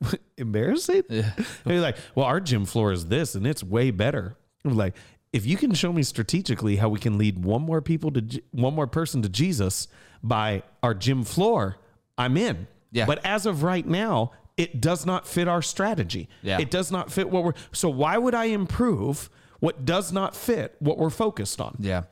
embarrassing? 0.36 1.02
Yeah. 1.08 1.32
They're 1.64 1.80
like, 1.80 1.96
"Well, 2.14 2.26
our 2.26 2.40
gym 2.40 2.64
floor 2.64 2.92
is 2.92 3.06
this, 3.06 3.34
and 3.34 3.46
it's 3.46 3.62
way 3.62 3.90
better." 3.90 4.36
I'm 4.64 4.76
like, 4.76 4.94
if 5.32 5.46
you 5.46 5.56
can 5.56 5.74
show 5.74 5.92
me 5.92 6.02
strategically 6.02 6.76
how 6.76 6.88
we 6.88 6.98
can 6.98 7.18
lead 7.18 7.44
one 7.44 7.62
more 7.62 7.80
people 7.80 8.10
to 8.12 8.42
one 8.50 8.74
more 8.74 8.86
person 8.86 9.22
to 9.22 9.28
Jesus 9.28 9.88
by 10.22 10.62
our 10.82 10.94
gym 10.94 11.24
floor, 11.24 11.76
I'm 12.16 12.36
in. 12.36 12.66
Yeah. 12.90 13.06
But 13.06 13.24
as 13.24 13.46
of 13.46 13.62
right 13.62 13.86
now, 13.86 14.32
it 14.56 14.80
does 14.80 15.06
not 15.06 15.26
fit 15.26 15.46
our 15.46 15.62
strategy. 15.62 16.28
Yeah. 16.42 16.58
It 16.58 16.70
does 16.70 16.90
not 16.90 17.12
fit 17.12 17.30
what 17.30 17.44
we're. 17.44 17.52
So 17.72 17.88
why 17.88 18.18
would 18.18 18.34
I 18.34 18.46
improve 18.46 19.30
what 19.60 19.84
does 19.84 20.12
not 20.12 20.34
fit 20.34 20.76
what 20.80 20.98
we're 20.98 21.10
focused 21.10 21.60
on? 21.60 21.76
Yeah. 21.78 22.04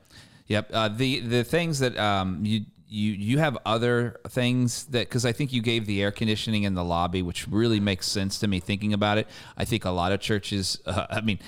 Yep. 0.47 0.69
Uh, 0.71 0.87
the 0.89 1.19
the 1.21 1.43
things 1.43 1.79
that 1.79 1.97
um 1.97 2.45
you 2.45 2.61
you 2.89 3.11
you 3.11 3.39
have 3.39 3.57
other 3.65 4.19
things 4.29 4.85
that 4.85 5.07
because 5.07 5.25
I 5.25 5.31
think 5.31 5.51
you 5.51 5.61
gave 5.61 5.85
the 5.85 6.01
air 6.01 6.11
conditioning 6.11 6.63
in 6.63 6.73
the 6.73 6.83
lobby, 6.83 7.21
which 7.21 7.47
really 7.47 7.79
makes 7.79 8.07
sense 8.07 8.39
to 8.39 8.47
me 8.47 8.59
thinking 8.59 8.93
about 8.93 9.17
it. 9.17 9.27
I 9.57 9.65
think 9.65 9.85
a 9.85 9.89
lot 9.89 10.11
of 10.11 10.19
churches. 10.19 10.79
Uh, 10.85 11.05
I 11.09 11.21
mean, 11.21 11.39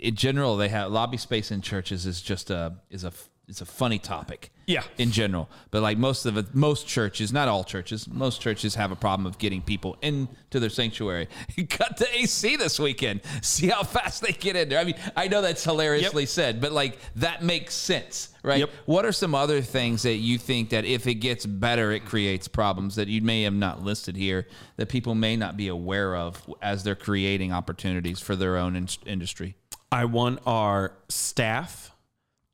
in 0.00 0.16
general, 0.16 0.56
they 0.56 0.68
have 0.68 0.90
lobby 0.90 1.16
space 1.16 1.50
in 1.50 1.60
churches 1.60 2.06
is 2.06 2.20
just 2.20 2.50
a 2.50 2.74
is 2.90 3.04
a 3.04 3.12
it's 3.48 3.60
a 3.60 3.66
funny 3.66 3.98
topic. 3.98 4.50
Yeah. 4.66 4.84
In 4.96 5.10
general, 5.10 5.50
but 5.72 5.82
like 5.82 5.98
most 5.98 6.24
of 6.24 6.36
it, 6.36 6.54
most 6.54 6.86
churches, 6.86 7.32
not 7.32 7.48
all 7.48 7.64
churches, 7.64 8.08
most 8.08 8.40
churches 8.40 8.76
have 8.76 8.92
a 8.92 8.96
problem 8.96 9.26
of 9.26 9.36
getting 9.38 9.60
people 9.60 9.96
into 10.00 10.60
their 10.60 10.70
sanctuary. 10.70 11.28
Cut 11.68 11.96
the 11.96 12.06
AC 12.16 12.56
this 12.56 12.78
weekend. 12.78 13.22
See 13.42 13.66
how 13.68 13.82
fast 13.82 14.22
they 14.22 14.32
get 14.32 14.54
in 14.54 14.68
there. 14.68 14.78
I 14.78 14.84
mean, 14.84 14.94
I 15.16 15.26
know 15.26 15.42
that's 15.42 15.64
hilariously 15.64 16.26
said, 16.26 16.60
but 16.60 16.70
like 16.70 16.96
that 17.16 17.42
makes 17.42 17.74
sense, 17.74 18.32
right? 18.44 18.60
Yep. 18.60 18.70
What 18.86 19.04
are 19.04 19.12
some 19.12 19.34
other 19.34 19.60
things 19.60 20.02
that 20.02 20.14
you 20.14 20.38
think 20.38 20.70
that 20.70 20.84
if 20.84 21.08
it 21.08 21.16
gets 21.16 21.44
better, 21.44 21.90
it 21.90 22.04
creates 22.04 22.46
problems 22.46 22.94
that 22.94 23.08
you 23.08 23.20
may 23.20 23.42
have 23.42 23.54
not 23.54 23.82
listed 23.82 24.16
here 24.16 24.46
that 24.76 24.88
people 24.88 25.16
may 25.16 25.36
not 25.36 25.56
be 25.56 25.66
aware 25.66 26.16
of 26.16 26.48
as 26.62 26.84
they're 26.84 26.94
creating 26.94 27.52
opportunities 27.52 28.20
for 28.20 28.36
their 28.36 28.56
own 28.56 28.76
in- 28.76 28.88
industry? 29.04 29.56
I 29.90 30.04
want 30.06 30.38
our 30.46 30.94
staff 31.08 31.92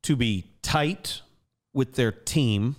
to 0.03 0.15
be 0.15 0.45
tight 0.61 1.21
with 1.73 1.95
their 1.95 2.11
team 2.11 2.75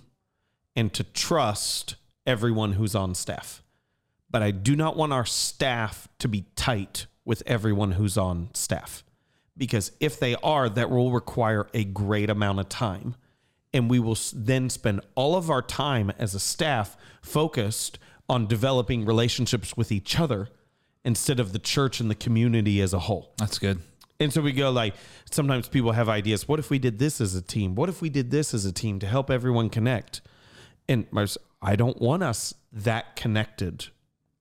and 0.75 0.93
to 0.93 1.03
trust 1.03 1.95
everyone 2.25 2.73
who's 2.73 2.95
on 2.95 3.15
staff. 3.15 3.61
But 4.29 4.41
I 4.41 4.51
do 4.51 4.75
not 4.75 4.95
want 4.95 5.13
our 5.13 5.25
staff 5.25 6.07
to 6.19 6.27
be 6.27 6.45
tight 6.55 7.07
with 7.25 7.43
everyone 7.45 7.93
who's 7.93 8.17
on 8.17 8.49
staff. 8.53 9.03
Because 9.57 9.91
if 9.99 10.19
they 10.19 10.35
are, 10.35 10.69
that 10.69 10.89
will 10.89 11.11
require 11.11 11.67
a 11.73 11.83
great 11.83 12.29
amount 12.29 12.59
of 12.59 12.69
time. 12.69 13.15
And 13.73 13.89
we 13.89 13.99
will 13.99 14.17
then 14.33 14.69
spend 14.69 15.01
all 15.15 15.35
of 15.35 15.49
our 15.49 15.61
time 15.61 16.11
as 16.17 16.33
a 16.33 16.39
staff 16.39 16.97
focused 17.21 17.99
on 18.27 18.47
developing 18.47 19.05
relationships 19.05 19.75
with 19.75 19.91
each 19.91 20.19
other 20.19 20.47
instead 21.03 21.39
of 21.39 21.51
the 21.51 21.59
church 21.59 21.99
and 21.99 22.09
the 22.09 22.15
community 22.15 22.81
as 22.81 22.93
a 22.93 22.99
whole. 22.99 23.33
That's 23.37 23.59
good. 23.59 23.79
And 24.21 24.31
so 24.31 24.39
we 24.41 24.51
go 24.51 24.69
like 24.69 24.93
sometimes 25.31 25.67
people 25.67 25.93
have 25.93 26.07
ideas. 26.07 26.47
What 26.47 26.59
if 26.59 26.69
we 26.69 26.77
did 26.77 26.99
this 26.99 27.19
as 27.19 27.33
a 27.33 27.41
team? 27.41 27.73
What 27.73 27.89
if 27.89 28.01
we 28.01 28.09
did 28.09 28.29
this 28.29 28.53
as 28.53 28.65
a 28.65 28.71
team 28.71 28.99
to 28.99 29.07
help 29.07 29.31
everyone 29.31 29.69
connect? 29.69 30.21
And 30.87 31.07
I 31.61 31.75
don't 31.75 31.99
want 31.99 32.21
us 32.21 32.53
that 32.71 33.15
connected 33.15 33.87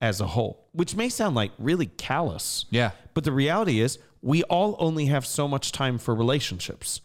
as 0.00 0.20
a 0.20 0.26
whole, 0.26 0.68
which 0.72 0.94
may 0.94 1.08
sound 1.08 1.34
like 1.34 1.52
really 1.58 1.86
callous. 1.86 2.66
Yeah. 2.70 2.90
But 3.14 3.24
the 3.24 3.32
reality 3.32 3.80
is 3.80 3.98
we 4.20 4.42
all 4.44 4.76
only 4.78 5.06
have 5.06 5.24
so 5.24 5.48
much 5.48 5.72
time 5.72 5.96
for 5.96 6.14
relationships. 6.14 7.00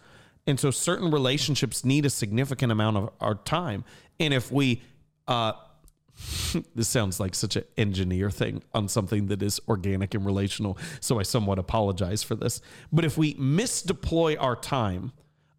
And 0.45 0.59
so 0.59 0.69
certain 0.69 1.11
relationships 1.11 1.85
need 1.85 2.05
a 2.05 2.09
significant 2.09 2.71
amount 2.71 2.97
of 2.97 3.09
our 3.21 3.35
time. 3.35 3.85
And 4.19 4.33
if 4.33 4.51
we 4.51 4.81
uh 5.27 5.53
this 6.75 6.87
sounds 6.87 7.19
like 7.19 7.35
such 7.35 7.55
an 7.55 7.63
engineer 7.77 8.29
thing 8.29 8.63
on 8.73 8.87
something 8.87 9.27
that 9.27 9.41
is 9.41 9.59
organic 9.67 10.13
and 10.13 10.25
relational. 10.25 10.77
So 10.99 11.19
I 11.19 11.23
somewhat 11.23 11.59
apologize 11.59 12.23
for 12.23 12.35
this. 12.35 12.61
But 12.91 13.05
if 13.05 13.17
we 13.17 13.33
misdeploy 13.35 14.37
our 14.39 14.55
time 14.55 15.11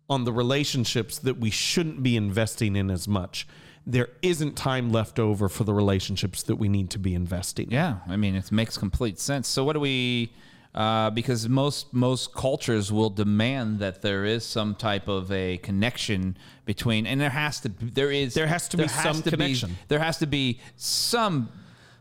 on 0.09 0.25
the 0.25 0.33
relationships 0.33 1.19
that 1.19 1.39
we 1.39 1.51
shouldn't 1.51 2.03
be 2.03 2.17
investing 2.17 2.77
in 2.77 2.91
as 2.91 3.07
much, 3.07 3.47
there 3.87 4.09
isn't 4.23 4.57
time 4.57 4.91
left 4.91 5.19
over 5.19 5.49
for 5.49 5.65
the 5.65 5.75
relationships 5.75 6.43
that 6.45 6.57
we 6.57 6.69
need 6.69 6.91
to 6.91 6.99
be 6.99 7.15
investing. 7.15 7.67
in. 7.67 7.73
Yeah, 7.73 7.99
I 8.09 8.17
mean 8.17 8.35
it 8.35 8.51
makes 8.51 8.77
complete 8.77 9.19
sense. 9.19 9.49
So 9.49 9.65
what 9.65 9.75
do 9.75 9.81
we? 9.81 10.33
Uh, 10.77 11.09
because 11.09 11.49
most 11.49 11.95
most 11.95 12.35
cultures 12.35 12.93
will 12.93 13.09
demand 13.09 13.79
that 13.79 14.03
there 14.03 14.27
is 14.27 14.45
some 14.45 14.75
type 14.75 15.09
of 15.09 15.33
a 15.33 15.57
connection 15.59 16.37
between, 16.67 17.07
and 17.07 17.19
there 17.19 17.31
has 17.31 17.61
to 17.61 17.71
there 17.71 18.11
is 18.11 18.35
There 18.35 18.47
has 18.47 18.69
to 18.69 18.77
be 18.77 18.87
some 18.87 19.23
connection. 19.23 19.77
there 19.89 20.01
has 20.01 20.19
to 20.19 20.27
be 20.27 20.61
some 20.77 21.49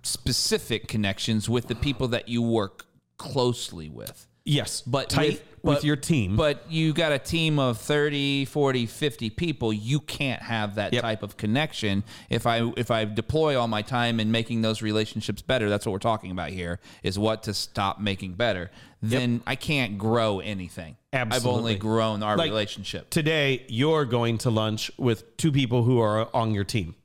specific 0.01 0.87
connections 0.89 1.47
with 1.49 1.67
the 1.67 1.75
people 1.75 2.09
that 2.09 2.27
you 2.27 2.41
work 2.41 2.85
closely 3.17 3.89
with. 3.89 4.27
Yes, 4.43 4.81
But 4.81 5.09
tight 5.09 5.29
with, 5.29 5.54
with 5.65 5.83
your 5.83 5.95
team. 5.95 6.35
But 6.35 6.69
you 6.69 6.93
got 6.93 7.11
a 7.11 7.19
team 7.19 7.59
of 7.59 7.77
30, 7.77 8.45
40, 8.45 8.85
50 8.85 9.29
people. 9.31 9.73
You 9.73 9.99
can't 9.99 10.41
have 10.41 10.75
that 10.75 10.93
Yep. 10.93 11.01
type 11.01 11.23
of 11.23 11.37
connection. 11.37 12.03
If 12.29 12.45
I 12.47 12.71
if 12.77 12.91
I 12.91 13.05
deploy 13.05 13.59
all 13.59 13.67
my 13.67 13.81
time 13.81 14.19
in 14.19 14.31
making 14.31 14.61
those 14.61 14.81
relationships 14.81 15.41
better, 15.41 15.69
that's 15.69 15.85
what 15.85 15.91
we're 15.91 15.99
talking 15.99 16.31
about 16.31 16.49
here, 16.51 16.79
is 17.03 17.17
what 17.19 17.43
to 17.43 17.53
stop 17.53 17.99
making 17.99 18.33
better. 18.33 18.71
Then 19.01 19.41
I 19.45 19.55
can't 19.55 19.97
grow 19.97 20.39
anything. 20.39 20.95
I've 21.13 21.31
Absolutely. 21.31 21.59
only 21.59 21.75
grown 21.75 22.23
our 22.23 22.35
Like- 22.37 22.49
relationship. 22.49 23.09
Today, 23.09 23.63
you're 23.67 24.05
going 24.05 24.37
to 24.39 24.49
lunch 24.49 24.89
with 24.97 25.37
two 25.37 25.51
people 25.51 25.83
who 25.83 25.99
are 25.99 26.27
on 26.35 26.53
your 26.53 26.63
team. 26.63 26.95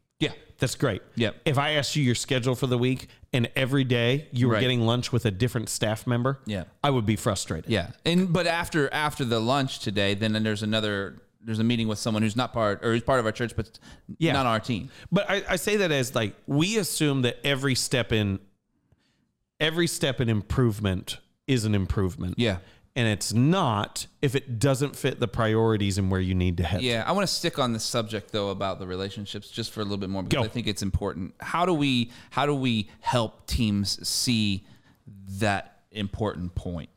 That's 0.61 0.75
great. 0.77 1.03
Yep. 1.17 1.37
If 1.45 1.59
I 1.59 1.71
asked 1.73 1.97
you 1.97 2.03
your 2.05 2.15
schedule 2.15 2.55
for 2.55 2.67
the 2.69 2.79
week 2.79 3.09
and 3.33 3.51
every 3.57 3.83
day 3.85 4.29
you 4.33 4.47
were 4.47 4.55
Right. 4.55 4.61
getting 4.61 4.83
lunch 4.83 5.11
with 5.13 5.25
a 5.25 5.31
different 5.31 5.69
staff 5.69 6.07
member, 6.07 6.39
Yeah. 6.47 6.65
I 6.85 6.91
would 6.91 7.07
be 7.07 7.17
frustrated. 7.17 7.71
Yeah. 7.71 7.91
And 8.05 8.33
but 8.33 8.47
after 8.47 8.93
after 8.93 9.25
the 9.25 9.41
lunch 9.41 9.81
today, 9.81 10.15
then 10.15 10.33
there's 10.43 10.63
another 10.63 11.23
there's 11.43 11.59
a 11.59 11.65
meeting 11.65 11.89
with 11.89 11.99
someone 11.99 12.23
who's 12.23 12.37
not 12.37 12.53
part 12.53 12.85
or 12.85 12.93
who's 12.93 13.03
part 13.03 13.19
of 13.19 13.25
our 13.27 13.33
church 13.33 13.57
but 13.57 13.79
Yeah. 14.19 14.35
not 14.35 14.45
our 14.47 14.61
team. 14.61 14.91
But 15.11 15.29
I, 15.31 15.43
I 15.49 15.57
say 15.57 15.77
that 15.79 15.91
as 15.91 16.15
like 16.15 16.35
we 16.47 16.77
assume 16.77 17.23
that 17.23 17.39
every 17.45 17.75
step 17.75 18.13
in 18.13 18.39
every 19.59 19.87
step 19.87 20.21
in 20.21 20.29
improvement 20.29 21.19
is 21.47 21.65
an 21.65 21.75
improvement. 21.75 22.35
Yeah. 22.39 22.59
And 22.97 23.07
it's 23.07 23.33
not 23.33 24.07
if 24.21 24.35
it 24.35 24.59
doesn't 24.59 24.97
fit 24.97 25.21
the 25.21 25.29
priorities 25.29 25.99
and 25.99 26.11
where 26.11 26.21
you 26.21 26.35
need 26.35 26.57
to 26.57 26.65
head. 26.65 26.83
Yeah, 26.83 27.05
I 27.07 27.13
want 27.13 27.27
to 27.27 27.33
stick 27.33 27.59
on 27.59 27.73
the 27.73 27.81
subject 27.81 28.33
though 28.33 28.51
about 28.51 28.79
the 28.79 28.87
relationships 28.87 29.51
just 29.51 29.73
for 29.73 29.81
a 29.81 29.85
little 29.85 29.99
bit 29.99 30.11
more 30.11 30.23
because 30.23 30.43
Go. 30.43 30.45
I 30.45 30.49
think 30.49 30.67
it's 30.67 30.83
important. 30.83 31.35
How 31.41 31.65
do 31.65 31.73
we 31.73 32.11
how 32.31 32.47
do 32.47 32.55
we 32.55 32.89
help 33.01 33.47
teams 33.47 34.07
see 34.07 34.65
that 35.39 35.79
important 35.93 36.55
point 36.55 36.91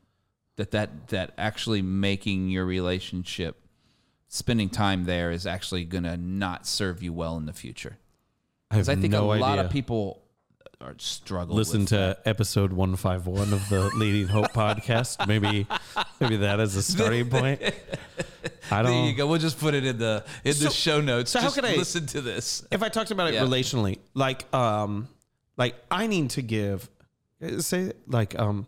that 0.55 0.71
that 0.71 1.07
that 1.09 1.33
actually 1.37 1.81
making 1.81 2.49
your 2.49 2.65
relationship 2.65 3.57
spending 4.27 4.69
time 4.69 5.05
there 5.05 5.31
is 5.31 5.45
actually 5.45 5.85
going 5.85 6.03
to 6.03 6.17
not 6.17 6.65
serve 6.65 7.03
you 7.03 7.13
well 7.13 7.37
in 7.37 7.45
the 7.45 7.53
future? 7.53 7.97
I 8.71 8.75
Because 8.75 8.89
I 8.89 8.95
think 8.95 9.11
no 9.11 9.31
a 9.31 9.35
lot 9.35 9.59
of 9.59 9.69
people 9.69 10.22
are 10.83 10.95
struggling. 10.97 11.57
listen 11.57 11.85
to 11.87 12.17
episode 12.25 12.73
151 12.73 13.53
of 13.53 13.69
the 13.69 13.89
Leading 13.95 14.27
Hope 14.27 14.51
podcast. 14.51 15.25
Maybe 15.27 15.65
maybe 16.19 16.37
that 16.37 16.59
is 16.59 16.75
a 16.75 16.83
starting 16.83 17.29
point. 17.29 17.61
I 18.71 18.81
don't. 18.83 18.91
There 18.91 19.05
you 19.09 19.13
go. 19.15 19.27
We'll 19.27 19.39
just 19.39 19.59
put 19.59 19.73
it 19.73 19.85
in 19.85 19.97
the 19.97 20.23
in 20.43 20.53
So- 20.53 20.65
the 20.65 20.71
show 20.71 21.01
notes. 21.01 21.31
so 21.31 21.39
how 21.39 21.45
just 21.45 21.55
could 21.55 21.65
I- 21.65 21.75
listen 21.75 22.05
to 22.07 22.21
this? 22.21 22.65
if 22.71 22.83
I 22.83 22.89
talked 22.89 23.11
about 23.11 23.29
it 23.29 23.35
Yeah. 23.35 23.43
relationally, 23.43 23.99
like 24.13 24.51
um 24.53 25.07
like 25.57 25.75
I 25.89 26.07
need 26.07 26.31
to 26.31 26.41
give 26.41 26.89
say 27.59 27.93
like 28.07 28.37
um 28.37 28.67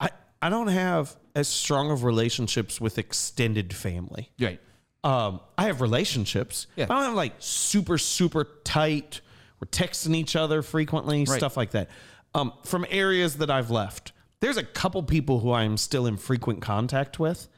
I 0.00 0.10
I 0.42 0.50
don't 0.50 0.68
have 0.68 1.16
as 1.34 1.48
strong 1.48 1.90
of 1.90 2.04
relationships 2.04 2.80
with 2.80 2.98
extended 2.98 3.74
family. 3.74 4.30
Right. 4.40 4.60
um, 5.04 5.40
I 5.58 5.64
have 5.64 5.80
relationships. 5.82 6.66
Yeah. 6.76 6.84
I 6.84 6.88
don't 6.88 7.02
have 7.04 7.14
like 7.14 7.34
super, 7.38 7.96
super 7.98 8.48
tight. 8.64 9.20
We're 9.66 9.70
texting 9.86 10.14
each 10.14 10.36
other 10.36 10.62
frequently, 10.62 11.24
Right. 11.24 11.36
stuff 11.38 11.56
like 11.56 11.72
that. 11.72 11.88
Um, 12.34 12.52
from 12.64 12.86
areas 12.90 13.36
that 13.38 13.50
I've 13.50 13.70
left, 13.70 14.12
there's 14.40 14.56
a 14.56 14.62
couple 14.62 15.02
people 15.02 15.40
who 15.40 15.52
I'm 15.52 15.76
still 15.76 16.06
in 16.06 16.16
frequent 16.16 16.60
contact 16.62 17.18
with, 17.18 17.48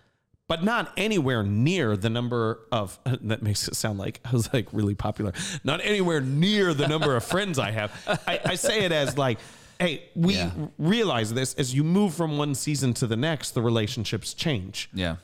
but 0.49 0.63
not 0.65 0.93
anywhere 0.97 1.43
near 1.43 1.97
the 1.97 2.09
number 2.11 2.61
of. 2.73 2.99
That 3.23 3.43
makes 3.43 3.67
it 3.69 3.75
sound 3.77 3.99
like 3.99 4.21
I 4.25 4.31
was 4.33 4.51
like 4.53 4.69
really 4.73 4.95
popular. 4.95 5.33
Not 5.65 5.81
anywhere 5.83 6.21
near 6.21 6.73
the 6.75 6.87
number 6.89 7.17
of 7.17 7.25
friends 7.25 7.59
I 7.59 7.73
have. 7.73 7.93
I, 8.27 8.41
I 8.45 8.55
say 8.55 8.85
it 8.85 8.93
as 8.93 9.19
like. 9.19 9.39
Hey, 9.81 10.09
we 10.17 10.35
Yeah. 10.35 10.51
realize 10.77 11.33
this 11.33 11.55
as 11.55 11.73
you 11.73 11.85
move 11.85 12.13
from 12.13 12.37
one 12.37 12.57
season 12.57 12.95
to 12.95 13.07
the 13.07 13.15
next, 13.17 13.53
the 13.53 13.63
relationships 13.63 14.35
change 14.35 14.89
Yeah. 14.93 15.17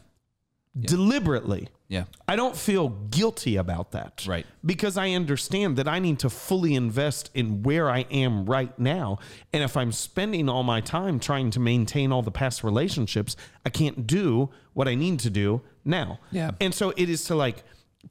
Deliberately. 0.79 1.69
Yeah. 1.89 2.05
I 2.27 2.37
don't 2.37 2.57
feel 2.57 2.89
guilty 2.89 3.57
about 3.57 3.93
that. 3.93 4.25
Right. 4.27 4.47
Because 4.65 4.97
I 4.97 5.11
understand 5.11 5.77
that 5.77 5.87
I 5.87 5.99
need 5.99 6.19
to 6.21 6.31
fully 6.31 6.75
invest 6.75 7.31
in 7.35 7.63
where 7.63 7.89
I 7.91 8.01
am 8.11 8.47
right 8.47 8.77
now. 8.79 9.19
And 9.53 9.63
if 9.63 9.77
I'm 9.77 9.93
spending 9.93 10.49
all 10.49 10.63
my 10.63 10.81
time 10.81 11.21
trying 11.21 11.51
to 11.51 11.61
maintain 11.61 12.11
all 12.11 12.23
the 12.23 12.33
past 12.33 12.65
relationships, 12.65 13.37
I 13.65 13.71
can't 13.71 14.07
do 14.07 14.51
what 14.73 14.89
I 14.89 14.95
need 14.95 15.21
to 15.21 15.31
do 15.31 15.63
now. 15.85 16.19
Yeah. 16.33 16.53
And 16.61 16.75
so 16.75 16.93
it 16.97 17.09
is 17.09 17.25
to 17.27 17.37
like 17.37 17.63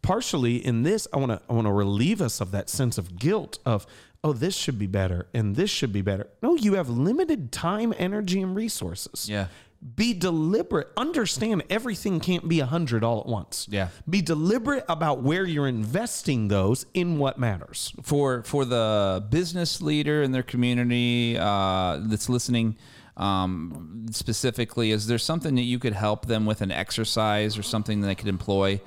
partially 0.02 0.64
in 0.66 0.84
this, 0.84 1.08
I 1.14 1.18
want 1.18 1.32
to 1.32 1.42
I 1.50 1.54
want 1.54 1.68
to 1.68 1.74
relieve 1.74 2.22
us 2.22 2.40
of 2.42 2.52
that 2.52 2.70
sense 2.70 2.98
of 2.98 3.18
guilt 3.18 3.60
of 3.66 3.86
oh 4.24 4.34
this 4.34 4.56
should 4.56 4.80
be 4.80 4.88
better 4.88 5.28
and 5.34 5.56
this 5.56 5.70
should 5.70 5.92
be 5.92 6.02
better. 6.02 6.28
No, 6.42 6.56
you 6.56 6.76
have 6.76 6.90
limited 6.90 7.52
time, 7.52 7.94
energy, 7.98 8.42
and 8.42 8.56
resources 8.56 9.30
Yeah. 9.30 9.48
Be 9.96 10.14
deliberate 10.14 10.88
understand 10.96 11.62
everything 11.70 12.20
can't 12.22 12.48
be 12.48 12.60
a 12.62 12.66
hundred 12.66 13.04
all 13.04 13.20
at 13.20 13.26
once 13.26 13.68
Yeah. 13.70 13.90
be 14.10 14.22
deliberate 14.22 14.86
about 14.88 15.22
where 15.22 15.44
you're 15.46 15.68
investing 15.68 16.48
those 16.48 16.86
in 16.94 17.18
what 17.20 17.38
matters 17.38 17.94
for 18.02 18.44
for 18.44 18.64
the 18.64 19.26
business 19.30 19.82
leader 19.82 20.24
in 20.24 20.32
their 20.32 20.44
community 20.44 21.38
uh, 21.38 22.00
that's 22.04 22.30
listening 22.30 22.78
um, 23.18 24.06
specifically 24.12 24.92
is 24.92 25.08
there 25.08 25.18
something 25.18 25.56
that 25.56 25.64
you 25.64 25.80
could 25.80 25.94
help 25.94 26.26
them 26.28 26.46
with 26.46 26.62
an 26.62 26.72
exercise 26.72 27.58
or 27.58 27.64
something 27.64 28.02
that 28.02 28.08
they 28.08 28.16
could 28.16 28.28
employ 28.30 28.80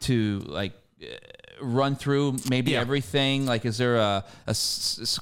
to 0.00 0.40
like 0.46 0.72
uh, 1.02 1.06
run 1.62 1.94
through 1.94 2.36
maybe 2.48 2.72
Yeah. 2.72 2.80
everything 2.80 3.46
like 3.46 3.64
is 3.64 3.78
there 3.78 3.96
a, 3.96 4.24
a 4.46 4.56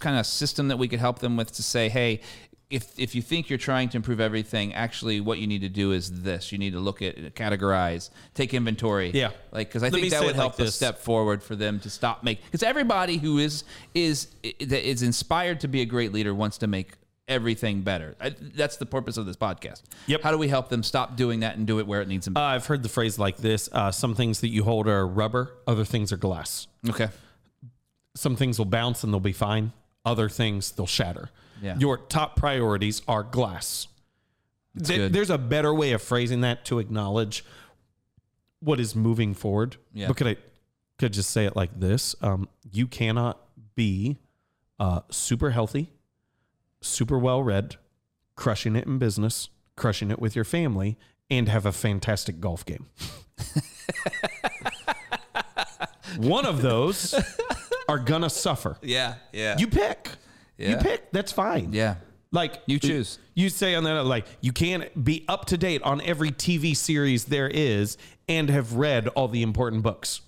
kind 0.00 0.18
of 0.18 0.26
system 0.26 0.68
that 0.68 0.76
we 0.79 0.88
could 0.88 1.00
help 1.00 1.18
them 1.18 1.37
with 1.37 1.52
to 1.57 1.62
say 1.62 1.88
hey 1.88 2.20
if, 2.70 2.98
if 2.98 3.14
you 3.14 3.22
think 3.22 3.48
you're 3.48 3.59
trying 3.59 3.88
to 3.90 3.96
improve 3.96 4.20
everything, 4.20 4.74
actually, 4.74 5.20
what 5.20 5.38
you 5.38 5.46
need 5.46 5.62
to 5.62 5.70
do 5.70 5.92
is 5.92 6.22
this: 6.22 6.52
you 6.52 6.59
need 6.59 6.72
to 6.72 6.81
look 6.81 7.00
at, 7.00 7.16
categorize, 7.35 8.11
take 8.35 8.52
inventory. 8.52 9.11
Yeah. 9.11 9.31
like 9.52 9.68
because 9.68 9.83
I 9.83 9.88
Let 9.88 10.00
think 10.00 10.11
that 10.11 10.20
would 10.20 10.31
it 10.31 10.37
like 10.37 10.57
help 10.57 10.59
a 10.59 10.70
step 10.70 10.98
forward 10.98 11.42
for 11.42 11.57
them 11.57 11.81
to 11.81 11.90
stop 11.90 12.22
make 12.22 12.44
because 12.44 12.62
everybody 12.62 13.16
who 13.16 13.38
is 13.38 13.64
is 13.94 14.28
that 14.42 14.88
is 14.88 15.02
inspired 15.02 15.61
to 15.61 15.68
be 15.68 15.81
a 15.81 15.87
great 15.87 16.12
leader 16.12 16.35
wants 16.35 16.59
to 16.59 16.66
make 16.66 16.92
everything 17.26 17.83
better. 17.83 18.16
I, 18.20 18.31
that's 18.31 18.76
the 18.76 18.87
purpose 18.87 19.16
of 19.16 19.26
this 19.26 19.37
podcast. 19.37 19.83
Yep. 20.07 20.22
How 20.22 20.31
do 20.31 20.38
we 20.38 20.48
help 20.48 20.68
them 20.68 20.83
stop 20.83 21.16
doing 21.16 21.40
that 21.40 21.57
and 21.57 21.66
do 21.66 21.78
it 21.78 21.87
where 21.87 22.00
it 22.00 22.09
needs 22.09 22.24
to 22.24 22.31
be? 22.33 22.40
uh, 22.40 22.42
i've 22.42 22.66
heard 22.66 22.83
the 22.83 22.88
phrase 22.88 23.18
like 23.18 23.37
this 23.37 23.68
uh, 23.72 23.90
some 23.90 24.14
things 24.14 24.40
that 24.40 24.48
you 24.48 24.64
hold 24.64 24.88
are 24.88 25.07
rubber 25.07 25.52
other 25.66 25.85
things 25.85 26.12
are 26.12 26.16
glass 26.16 26.66
okay. 26.88 27.09
some 28.14 28.37
things 28.37 28.59
will 28.59 28.66
bounce 28.66 29.04
and 29.04 29.12
they'll 29.12 29.20
be 29.20 29.33
fine 29.33 29.72
other 30.09 30.29
things 30.29 30.73
they'll 30.73 30.87
shatter. 30.87 31.31
Yeah. 31.61 31.77
your 31.77 31.97
top 31.99 32.37
priorities 32.37 33.03
are 33.09 33.25
glass. 33.25 33.88
Th- 34.81 35.11
there's 35.11 35.31
a 35.31 35.38
better 35.38 35.75
way 35.75 35.90
of 35.90 36.01
phrasing 36.01 36.40
that 36.42 36.64
to 36.66 36.79
acknowledge 36.79 37.44
what 38.61 38.79
is 38.79 38.94
moving 38.94 39.35
forward. 39.35 39.77
Yeah. 39.92 40.07
but 40.07 40.16
could 40.16 40.27
i 40.29 40.37
could 40.99 41.07
I 41.07 41.14
just 41.14 41.31
say 41.31 41.47
it 41.47 41.55
like 41.57 41.79
this? 41.79 42.14
Um, 42.23 42.49
you 42.73 42.87
cannot 42.87 43.40
be 43.75 44.18
uh, 44.81 45.01
super 45.11 45.51
healthy 45.51 45.90
super 46.81 47.18
well 47.18 47.42
read 47.42 47.77
crushing 48.37 48.77
it 48.77 48.87
in 48.87 48.99
business 48.99 49.49
crushing 49.77 50.11
it 50.11 50.18
with 50.21 50.37
your 50.37 50.44
family 50.44 50.97
and 51.31 51.49
have 51.49 51.66
a 51.66 51.73
fantastic 51.73 52.40
golf 52.40 52.64
game. 52.64 52.87
One 56.16 56.47
of 56.47 56.62
those 56.62 57.14
are 57.88 57.98
gonna 57.98 58.31
suffer 58.31 58.77
Yeah. 58.83 59.14
Yeah. 59.33 59.57
you 59.59 59.66
pick 59.66 60.11
you 60.59 60.77
pick 60.77 61.11
that's 61.12 61.33
fine 61.33 61.72
yeah. 61.72 61.96
like 62.33 62.62
You 62.66 62.79
choose. 62.79 63.18
You 63.35 63.48
say 63.48 63.74
on 63.74 63.85
that 63.85 64.05
like 64.05 64.27
you 64.40 64.53
can't 64.53 65.05
be 65.05 65.24
up 65.29 65.46
to 65.46 65.57
date 65.57 65.83
on 65.83 66.01
every 66.03 66.31
TV 66.31 66.77
series 66.77 67.24
there 67.27 67.48
is 67.48 67.96
and 68.29 68.51
have 68.51 68.74
read 68.74 69.09
all 69.09 69.29
the 69.29 69.42
important 69.42 69.83
books. 69.83 70.20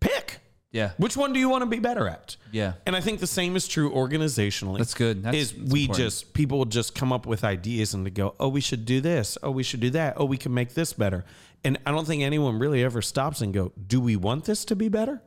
Pick. 0.00 0.38
Yeah. 0.72 0.90
Which 0.96 1.16
one 1.16 1.32
do 1.32 1.38
you 1.38 1.48
want 1.48 1.62
to 1.62 1.66
be 1.66 1.78
better 1.78 2.08
at? 2.08 2.36
Yeah. 2.50 2.72
And 2.84 2.96
I 2.96 3.00
think 3.00 3.20
the 3.20 3.26
same 3.28 3.54
is 3.54 3.68
true 3.68 3.90
organizationally. 3.90 4.78
That's 4.78 4.94
good. 4.94 5.22
That's- 5.22 5.40
is 5.40 5.52
that's 5.52 5.70
we 5.70 5.82
important. 5.82 6.04
just 6.04 6.34
people 6.34 6.64
just 6.64 6.94
come 6.96 7.12
up 7.12 7.26
with 7.26 7.44
ideas 7.44 7.94
and 7.94 8.04
to 8.06 8.10
go, 8.10 8.34
oh, 8.40 8.48
we 8.48 8.60
should 8.60 8.84
do 8.84 9.00
this. 9.00 9.38
Oh, 9.42 9.52
we 9.52 9.62
should 9.62 9.80
do 9.80 9.90
that. 9.90 10.14
Oh, 10.16 10.24
we 10.24 10.36
can 10.36 10.52
make 10.52 10.74
this 10.74 10.92
better. 10.92 11.24
And 11.62 11.78
I 11.86 11.92
don't 11.92 12.06
think 12.06 12.22
anyone 12.22 12.58
really 12.58 12.82
ever 12.82 13.00
stops 13.02 13.40
and 13.40 13.54
go, 13.54 13.70
do 13.86 14.00
we 14.00 14.16
want 14.16 14.46
this 14.46 14.64
to 14.64 14.74
be 14.76 14.88
better? 14.88 15.22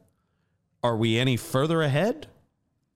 Are 0.88 0.96
we 0.96 1.20
any 1.20 1.36
further 1.36 1.82
ahead? 1.82 2.28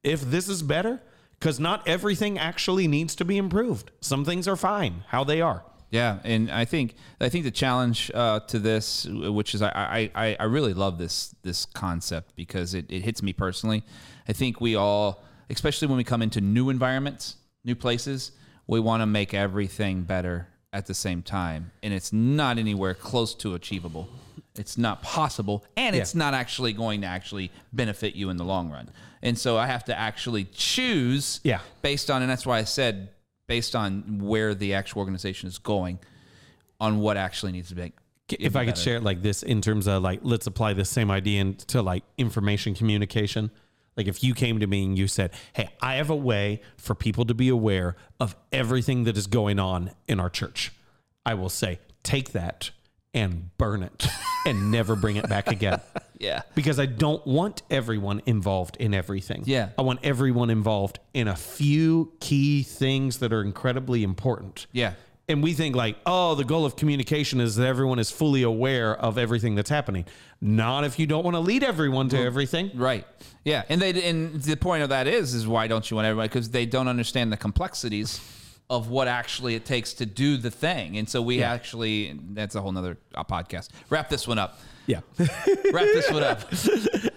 If 0.01 0.21
this 0.21 0.47
is 0.47 0.63
better, 0.63 1.01
because 1.38 1.60
not 1.60 1.86
everything 1.86 2.39
actually 2.39 2.88
needs 2.88 3.15
to 3.15 3.25
be 3.25 3.38
improved. 3.38 3.91
Some 3.99 4.23
things 4.23 4.47
are 4.47 4.56
fine 4.56 5.04
how 5.10 5.25
they 5.25 5.41
are. 5.41 5.65
Yeah, 5.89 6.19
and 6.23 6.49
I 6.49 6.63
think 6.63 6.95
I 7.19 7.27
think 7.27 7.43
the 7.43 7.51
challenge 7.51 8.10
uh, 8.13 8.39
to 8.47 8.60
this, 8.60 9.06
which 9.06 9.54
is 9.54 9.62
I, 9.62 10.10
I 10.15 10.38
I 10.39 10.43
really 10.45 10.73
love 10.73 10.99
this 10.99 11.36
this 11.41 11.65
concept 11.65 12.34
because 12.38 12.73
it, 12.73 12.86
it 12.88 13.01
hits 13.01 13.21
me 13.21 13.34
personally. 13.34 13.84
I 14.25 14.32
think 14.32 14.62
we 14.62 14.73
all, 14.73 15.21
especially 15.49 15.89
when 15.89 15.97
we 15.97 16.06
come 16.06 16.21
into 16.21 16.39
new 16.39 16.69
environments, 16.69 17.36
new 17.65 17.75
places, 17.75 18.32
we 18.67 18.80
want 18.80 19.01
to 19.01 19.06
make 19.06 19.34
everything 19.34 20.04
better 20.04 20.47
at 20.71 20.86
the 20.86 20.93
same 20.93 21.21
time, 21.23 21.71
and 21.84 21.93
it's 21.93 22.13
not 22.13 22.58
anywhere 22.58 22.93
close 22.93 23.36
to 23.36 23.54
achievable. 23.54 24.08
It's 24.56 24.78
not 24.78 25.02
possible, 25.02 25.64
and 25.78 25.96
it's 25.96 26.14
not 26.14 26.34
actually 26.34 26.74
going 26.74 27.02
to 27.02 27.08
actually 27.08 27.52
benefit 27.72 28.16
you 28.16 28.30
in 28.30 28.38
the 28.38 28.44
long 28.44 28.70
run. 28.70 28.90
And 29.22 29.38
so 29.38 29.58
I 29.58 29.68
have 29.68 29.86
to 29.86 29.98
actually 29.98 30.46
choose 30.54 31.40
Yeah. 31.44 31.60
based 31.82 32.10
on, 32.12 32.22
and 32.22 32.30
that's 32.30 32.46
why 32.46 32.58
I 32.60 32.66
said 32.66 33.10
based 33.48 33.76
on 33.76 34.20
where 34.20 34.54
the 34.56 34.74
actual 34.74 35.00
organization 35.00 35.48
is 35.48 35.58
going, 35.58 36.00
on 36.80 37.00
what 37.00 37.16
actually 37.18 37.52
needs 37.52 37.70
to 37.70 37.76
be. 37.76 37.94
if 38.40 38.56
I 38.56 38.66
could 38.66 38.78
share 38.78 38.96
it 38.96 39.04
like 39.04 39.22
this 39.22 39.44
in 39.44 39.62
terms 39.62 39.88
of 39.88 40.02
like, 40.02 40.20
let's 40.24 40.48
apply 40.48 40.74
the 40.74 40.86
same 40.86 41.12
idea 41.12 41.42
into 41.42 41.82
like 41.82 42.04
information 42.18 42.74
communication. 42.74 43.52
Like 43.98 44.08
if 44.08 44.24
you 44.24 44.34
came 44.34 44.60
to 44.62 44.68
me 44.68 44.86
and 44.86 44.98
you 44.98 45.08
said, 45.08 45.32
Hey, 45.54 45.70
I 45.82 45.96
have 45.96 46.10
a 46.10 46.16
way 46.16 46.62
for 46.78 46.96
people 46.96 47.26
to 47.26 47.34
be 47.34 47.50
aware 47.50 47.98
of 48.22 48.36
everything 48.54 49.04
that 49.04 49.18
is 49.18 49.28
going 49.28 49.60
on 49.60 49.92
in 50.08 50.20
our 50.20 50.30
church. 50.30 50.72
I 51.26 51.34
will 51.34 51.50
say, 51.50 51.80
take 52.04 52.32
that 52.32 52.72
and 53.14 53.56
burn 53.58 53.84
it 53.84 54.08
and 54.45 54.71
never 54.71 54.95
bring 54.95 55.15
it 55.15 55.27
back 55.30 55.47
again. 55.47 55.82
Yeah. 56.21 56.43
Because 56.54 56.80
I 56.80 56.86
don't 56.86 57.25
want 57.25 57.63
everyone 57.71 58.21
involved 58.27 58.77
in 58.77 58.93
everything. 58.93 59.41
Yeah. 59.47 59.69
I 59.75 59.82
want 59.82 60.01
everyone 60.04 60.51
involved 60.51 60.99
in 61.15 61.27
a 61.27 61.36
few 61.36 62.12
key 62.19 62.62
things 62.62 63.17
that 63.17 63.34
are 63.34 63.41
incredibly 63.41 64.04
important. 64.04 64.67
Yeah. 64.71 64.93
And 65.27 65.41
we 65.41 65.54
think 65.54 65.75
like, 65.75 65.97
oh, 66.06 66.36
the 66.36 66.43
goal 66.43 66.63
of 66.63 66.75
communication 66.75 67.41
is 67.41 67.56
that 67.56 67.65
everyone 67.65 67.97
is 67.97 68.12
fully 68.12 68.43
aware 68.43 68.95
of 68.95 69.17
everything 69.17 69.56
that's 69.56 69.71
happening. 69.71 70.06
Not 70.39 70.84
if 70.84 70.99
you 70.99 71.08
don't 71.08 71.23
want 71.23 71.34
to 71.34 71.39
lead 71.39 71.63
everyone 71.63 72.08
to 72.10 72.17
mm. 72.17 72.25
everything. 72.25 72.69
Right. 72.75 73.08
Yeah. 73.43 73.63
And 73.67 73.82
they 73.82 74.08
and 74.08 74.39
the 74.43 74.58
point 74.58 74.84
of 74.84 74.89
that 74.89 75.08
is 75.08 75.34
is 75.34 75.47
why 75.47 75.65
don't 75.65 75.89
you 75.89 75.95
want 75.95 76.06
everybody 76.06 76.27
because 76.30 76.51
they 76.51 76.67
don't 76.67 76.88
understand 76.88 77.34
the 77.34 77.38
complexities 77.38 78.21
of 78.72 78.90
what 78.90 79.10
actually 79.10 79.54
it 79.54 79.66
takes 79.66 79.92
to 79.92 80.06
do 80.06 80.38
the 80.38 80.50
thing. 80.50 80.98
And 80.98 81.08
so 81.08 81.22
we 81.22 81.44
actually, 81.44 82.18
that's 82.30 82.56
a 82.56 82.62
whole 82.62 82.72
nother 82.72 82.98
uh, 83.14 83.26
podcast. 83.26 83.68
Wrap 83.90 84.08
this 84.08 84.26
one 84.26 84.40
up. 84.40 84.60
Yeah. 84.88 85.02
Wrap 85.20 85.28
this 85.74 86.10
one 86.10 86.24
up. 86.24 86.42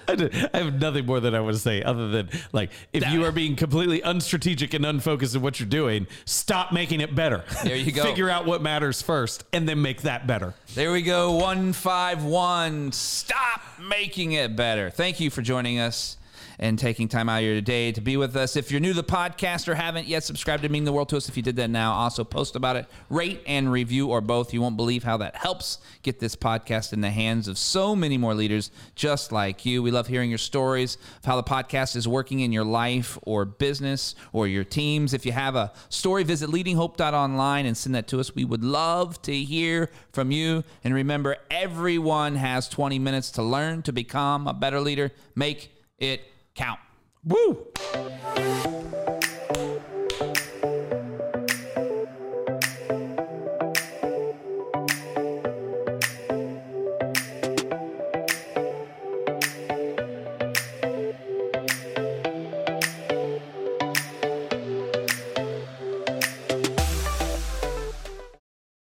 I, 0.52 0.58
have 0.58 0.80
nothing 0.80 1.06
more 1.06 1.20
that 1.20 1.32
I 1.32 1.38
want 1.38 1.54
to 1.54 1.60
say 1.60 1.80
other 1.82 2.08
than 2.08 2.28
like 2.52 2.70
if 2.92 3.08
you 3.08 3.24
are 3.24 3.32
being 3.32 3.54
completely 3.54 4.00
unstrategic 4.00 4.74
and 4.74 4.84
unfocused 4.84 5.36
in 5.36 5.42
what 5.42 5.60
you're 5.60 5.68
doing, 5.68 6.08
stop 6.24 6.72
making 6.72 7.00
it 7.00 7.14
better. 7.14 7.44
There 7.62 7.76
you 7.76 7.92
go. 7.92 8.02
Figure 8.02 8.28
out 8.28 8.46
what 8.46 8.60
matters 8.60 9.00
first 9.00 9.44
and 9.52 9.68
then 9.68 9.80
make 9.80 10.02
that 10.02 10.26
better. 10.26 10.54
There 10.74 10.90
we 10.90 11.02
go. 11.02 11.32
151. 11.36 12.90
Stop 12.90 13.60
making 13.80 14.32
it 14.32 14.56
better. 14.56 14.90
Thank 14.90 15.20
you 15.20 15.30
for 15.30 15.40
joining 15.40 15.78
us 15.78 16.16
and 16.58 16.78
taking 16.78 17.08
time 17.08 17.28
out 17.28 17.38
of 17.38 17.44
your 17.44 17.60
day 17.60 17.92
to 17.92 18.00
be 18.00 18.16
with 18.16 18.36
us. 18.36 18.56
If 18.56 18.70
you're 18.70 18.80
new 18.80 18.92
to 18.92 19.02
the 19.02 19.04
podcast 19.04 19.68
or 19.68 19.74
haven't 19.74 20.06
yet 20.06 20.24
subscribed 20.24 20.62
to 20.62 20.68
Mean 20.68 20.84
the 20.84 20.92
World 20.92 21.08
to 21.10 21.16
us, 21.16 21.28
if 21.28 21.36
you 21.36 21.42
did 21.42 21.56
that 21.56 21.70
now, 21.70 21.92
also 21.92 22.24
post 22.24 22.56
about 22.56 22.76
it, 22.76 22.86
rate 23.08 23.42
and 23.46 23.70
review, 23.70 24.08
or 24.08 24.20
both. 24.20 24.54
You 24.54 24.60
won't 24.60 24.76
believe 24.76 25.04
how 25.04 25.16
that 25.18 25.36
helps 25.36 25.78
get 26.02 26.20
this 26.20 26.36
podcast 26.36 26.92
in 26.92 27.00
the 27.00 27.10
hands 27.10 27.48
of 27.48 27.58
so 27.58 27.96
many 27.96 28.18
more 28.18 28.34
leaders 28.34 28.70
just 28.94 29.32
like 29.32 29.64
you. 29.64 29.82
We 29.82 29.90
love 29.90 30.06
hearing 30.06 30.30
your 30.30 30.38
stories 30.38 30.96
of 31.18 31.24
how 31.24 31.36
the 31.36 31.42
podcast 31.42 31.96
is 31.96 32.06
working 32.06 32.40
in 32.40 32.52
your 32.52 32.64
life 32.64 33.18
or 33.22 33.44
business 33.44 34.14
or 34.32 34.46
your 34.46 34.64
teams. 34.64 35.14
If 35.14 35.26
you 35.26 35.32
have 35.32 35.56
a 35.56 35.72
story, 35.88 36.24
visit 36.24 36.50
leadinghope.online 36.50 37.66
and 37.66 37.76
send 37.76 37.94
that 37.94 38.08
to 38.08 38.20
us. 38.20 38.34
We 38.34 38.44
would 38.44 38.64
love 38.64 39.20
to 39.22 39.34
hear 39.34 39.90
from 40.12 40.30
you. 40.30 40.64
And 40.82 40.94
remember, 40.94 41.36
everyone 41.50 42.36
has 42.36 42.68
20 42.68 42.98
minutes 42.98 43.30
to 43.32 43.42
learn 43.42 43.82
to 43.82 43.92
become 43.92 44.46
a 44.46 44.54
better 44.54 44.80
leader. 44.80 45.12
Make 45.34 45.70
it 45.98 46.22
count. 46.54 46.78
Woo! 47.24 47.66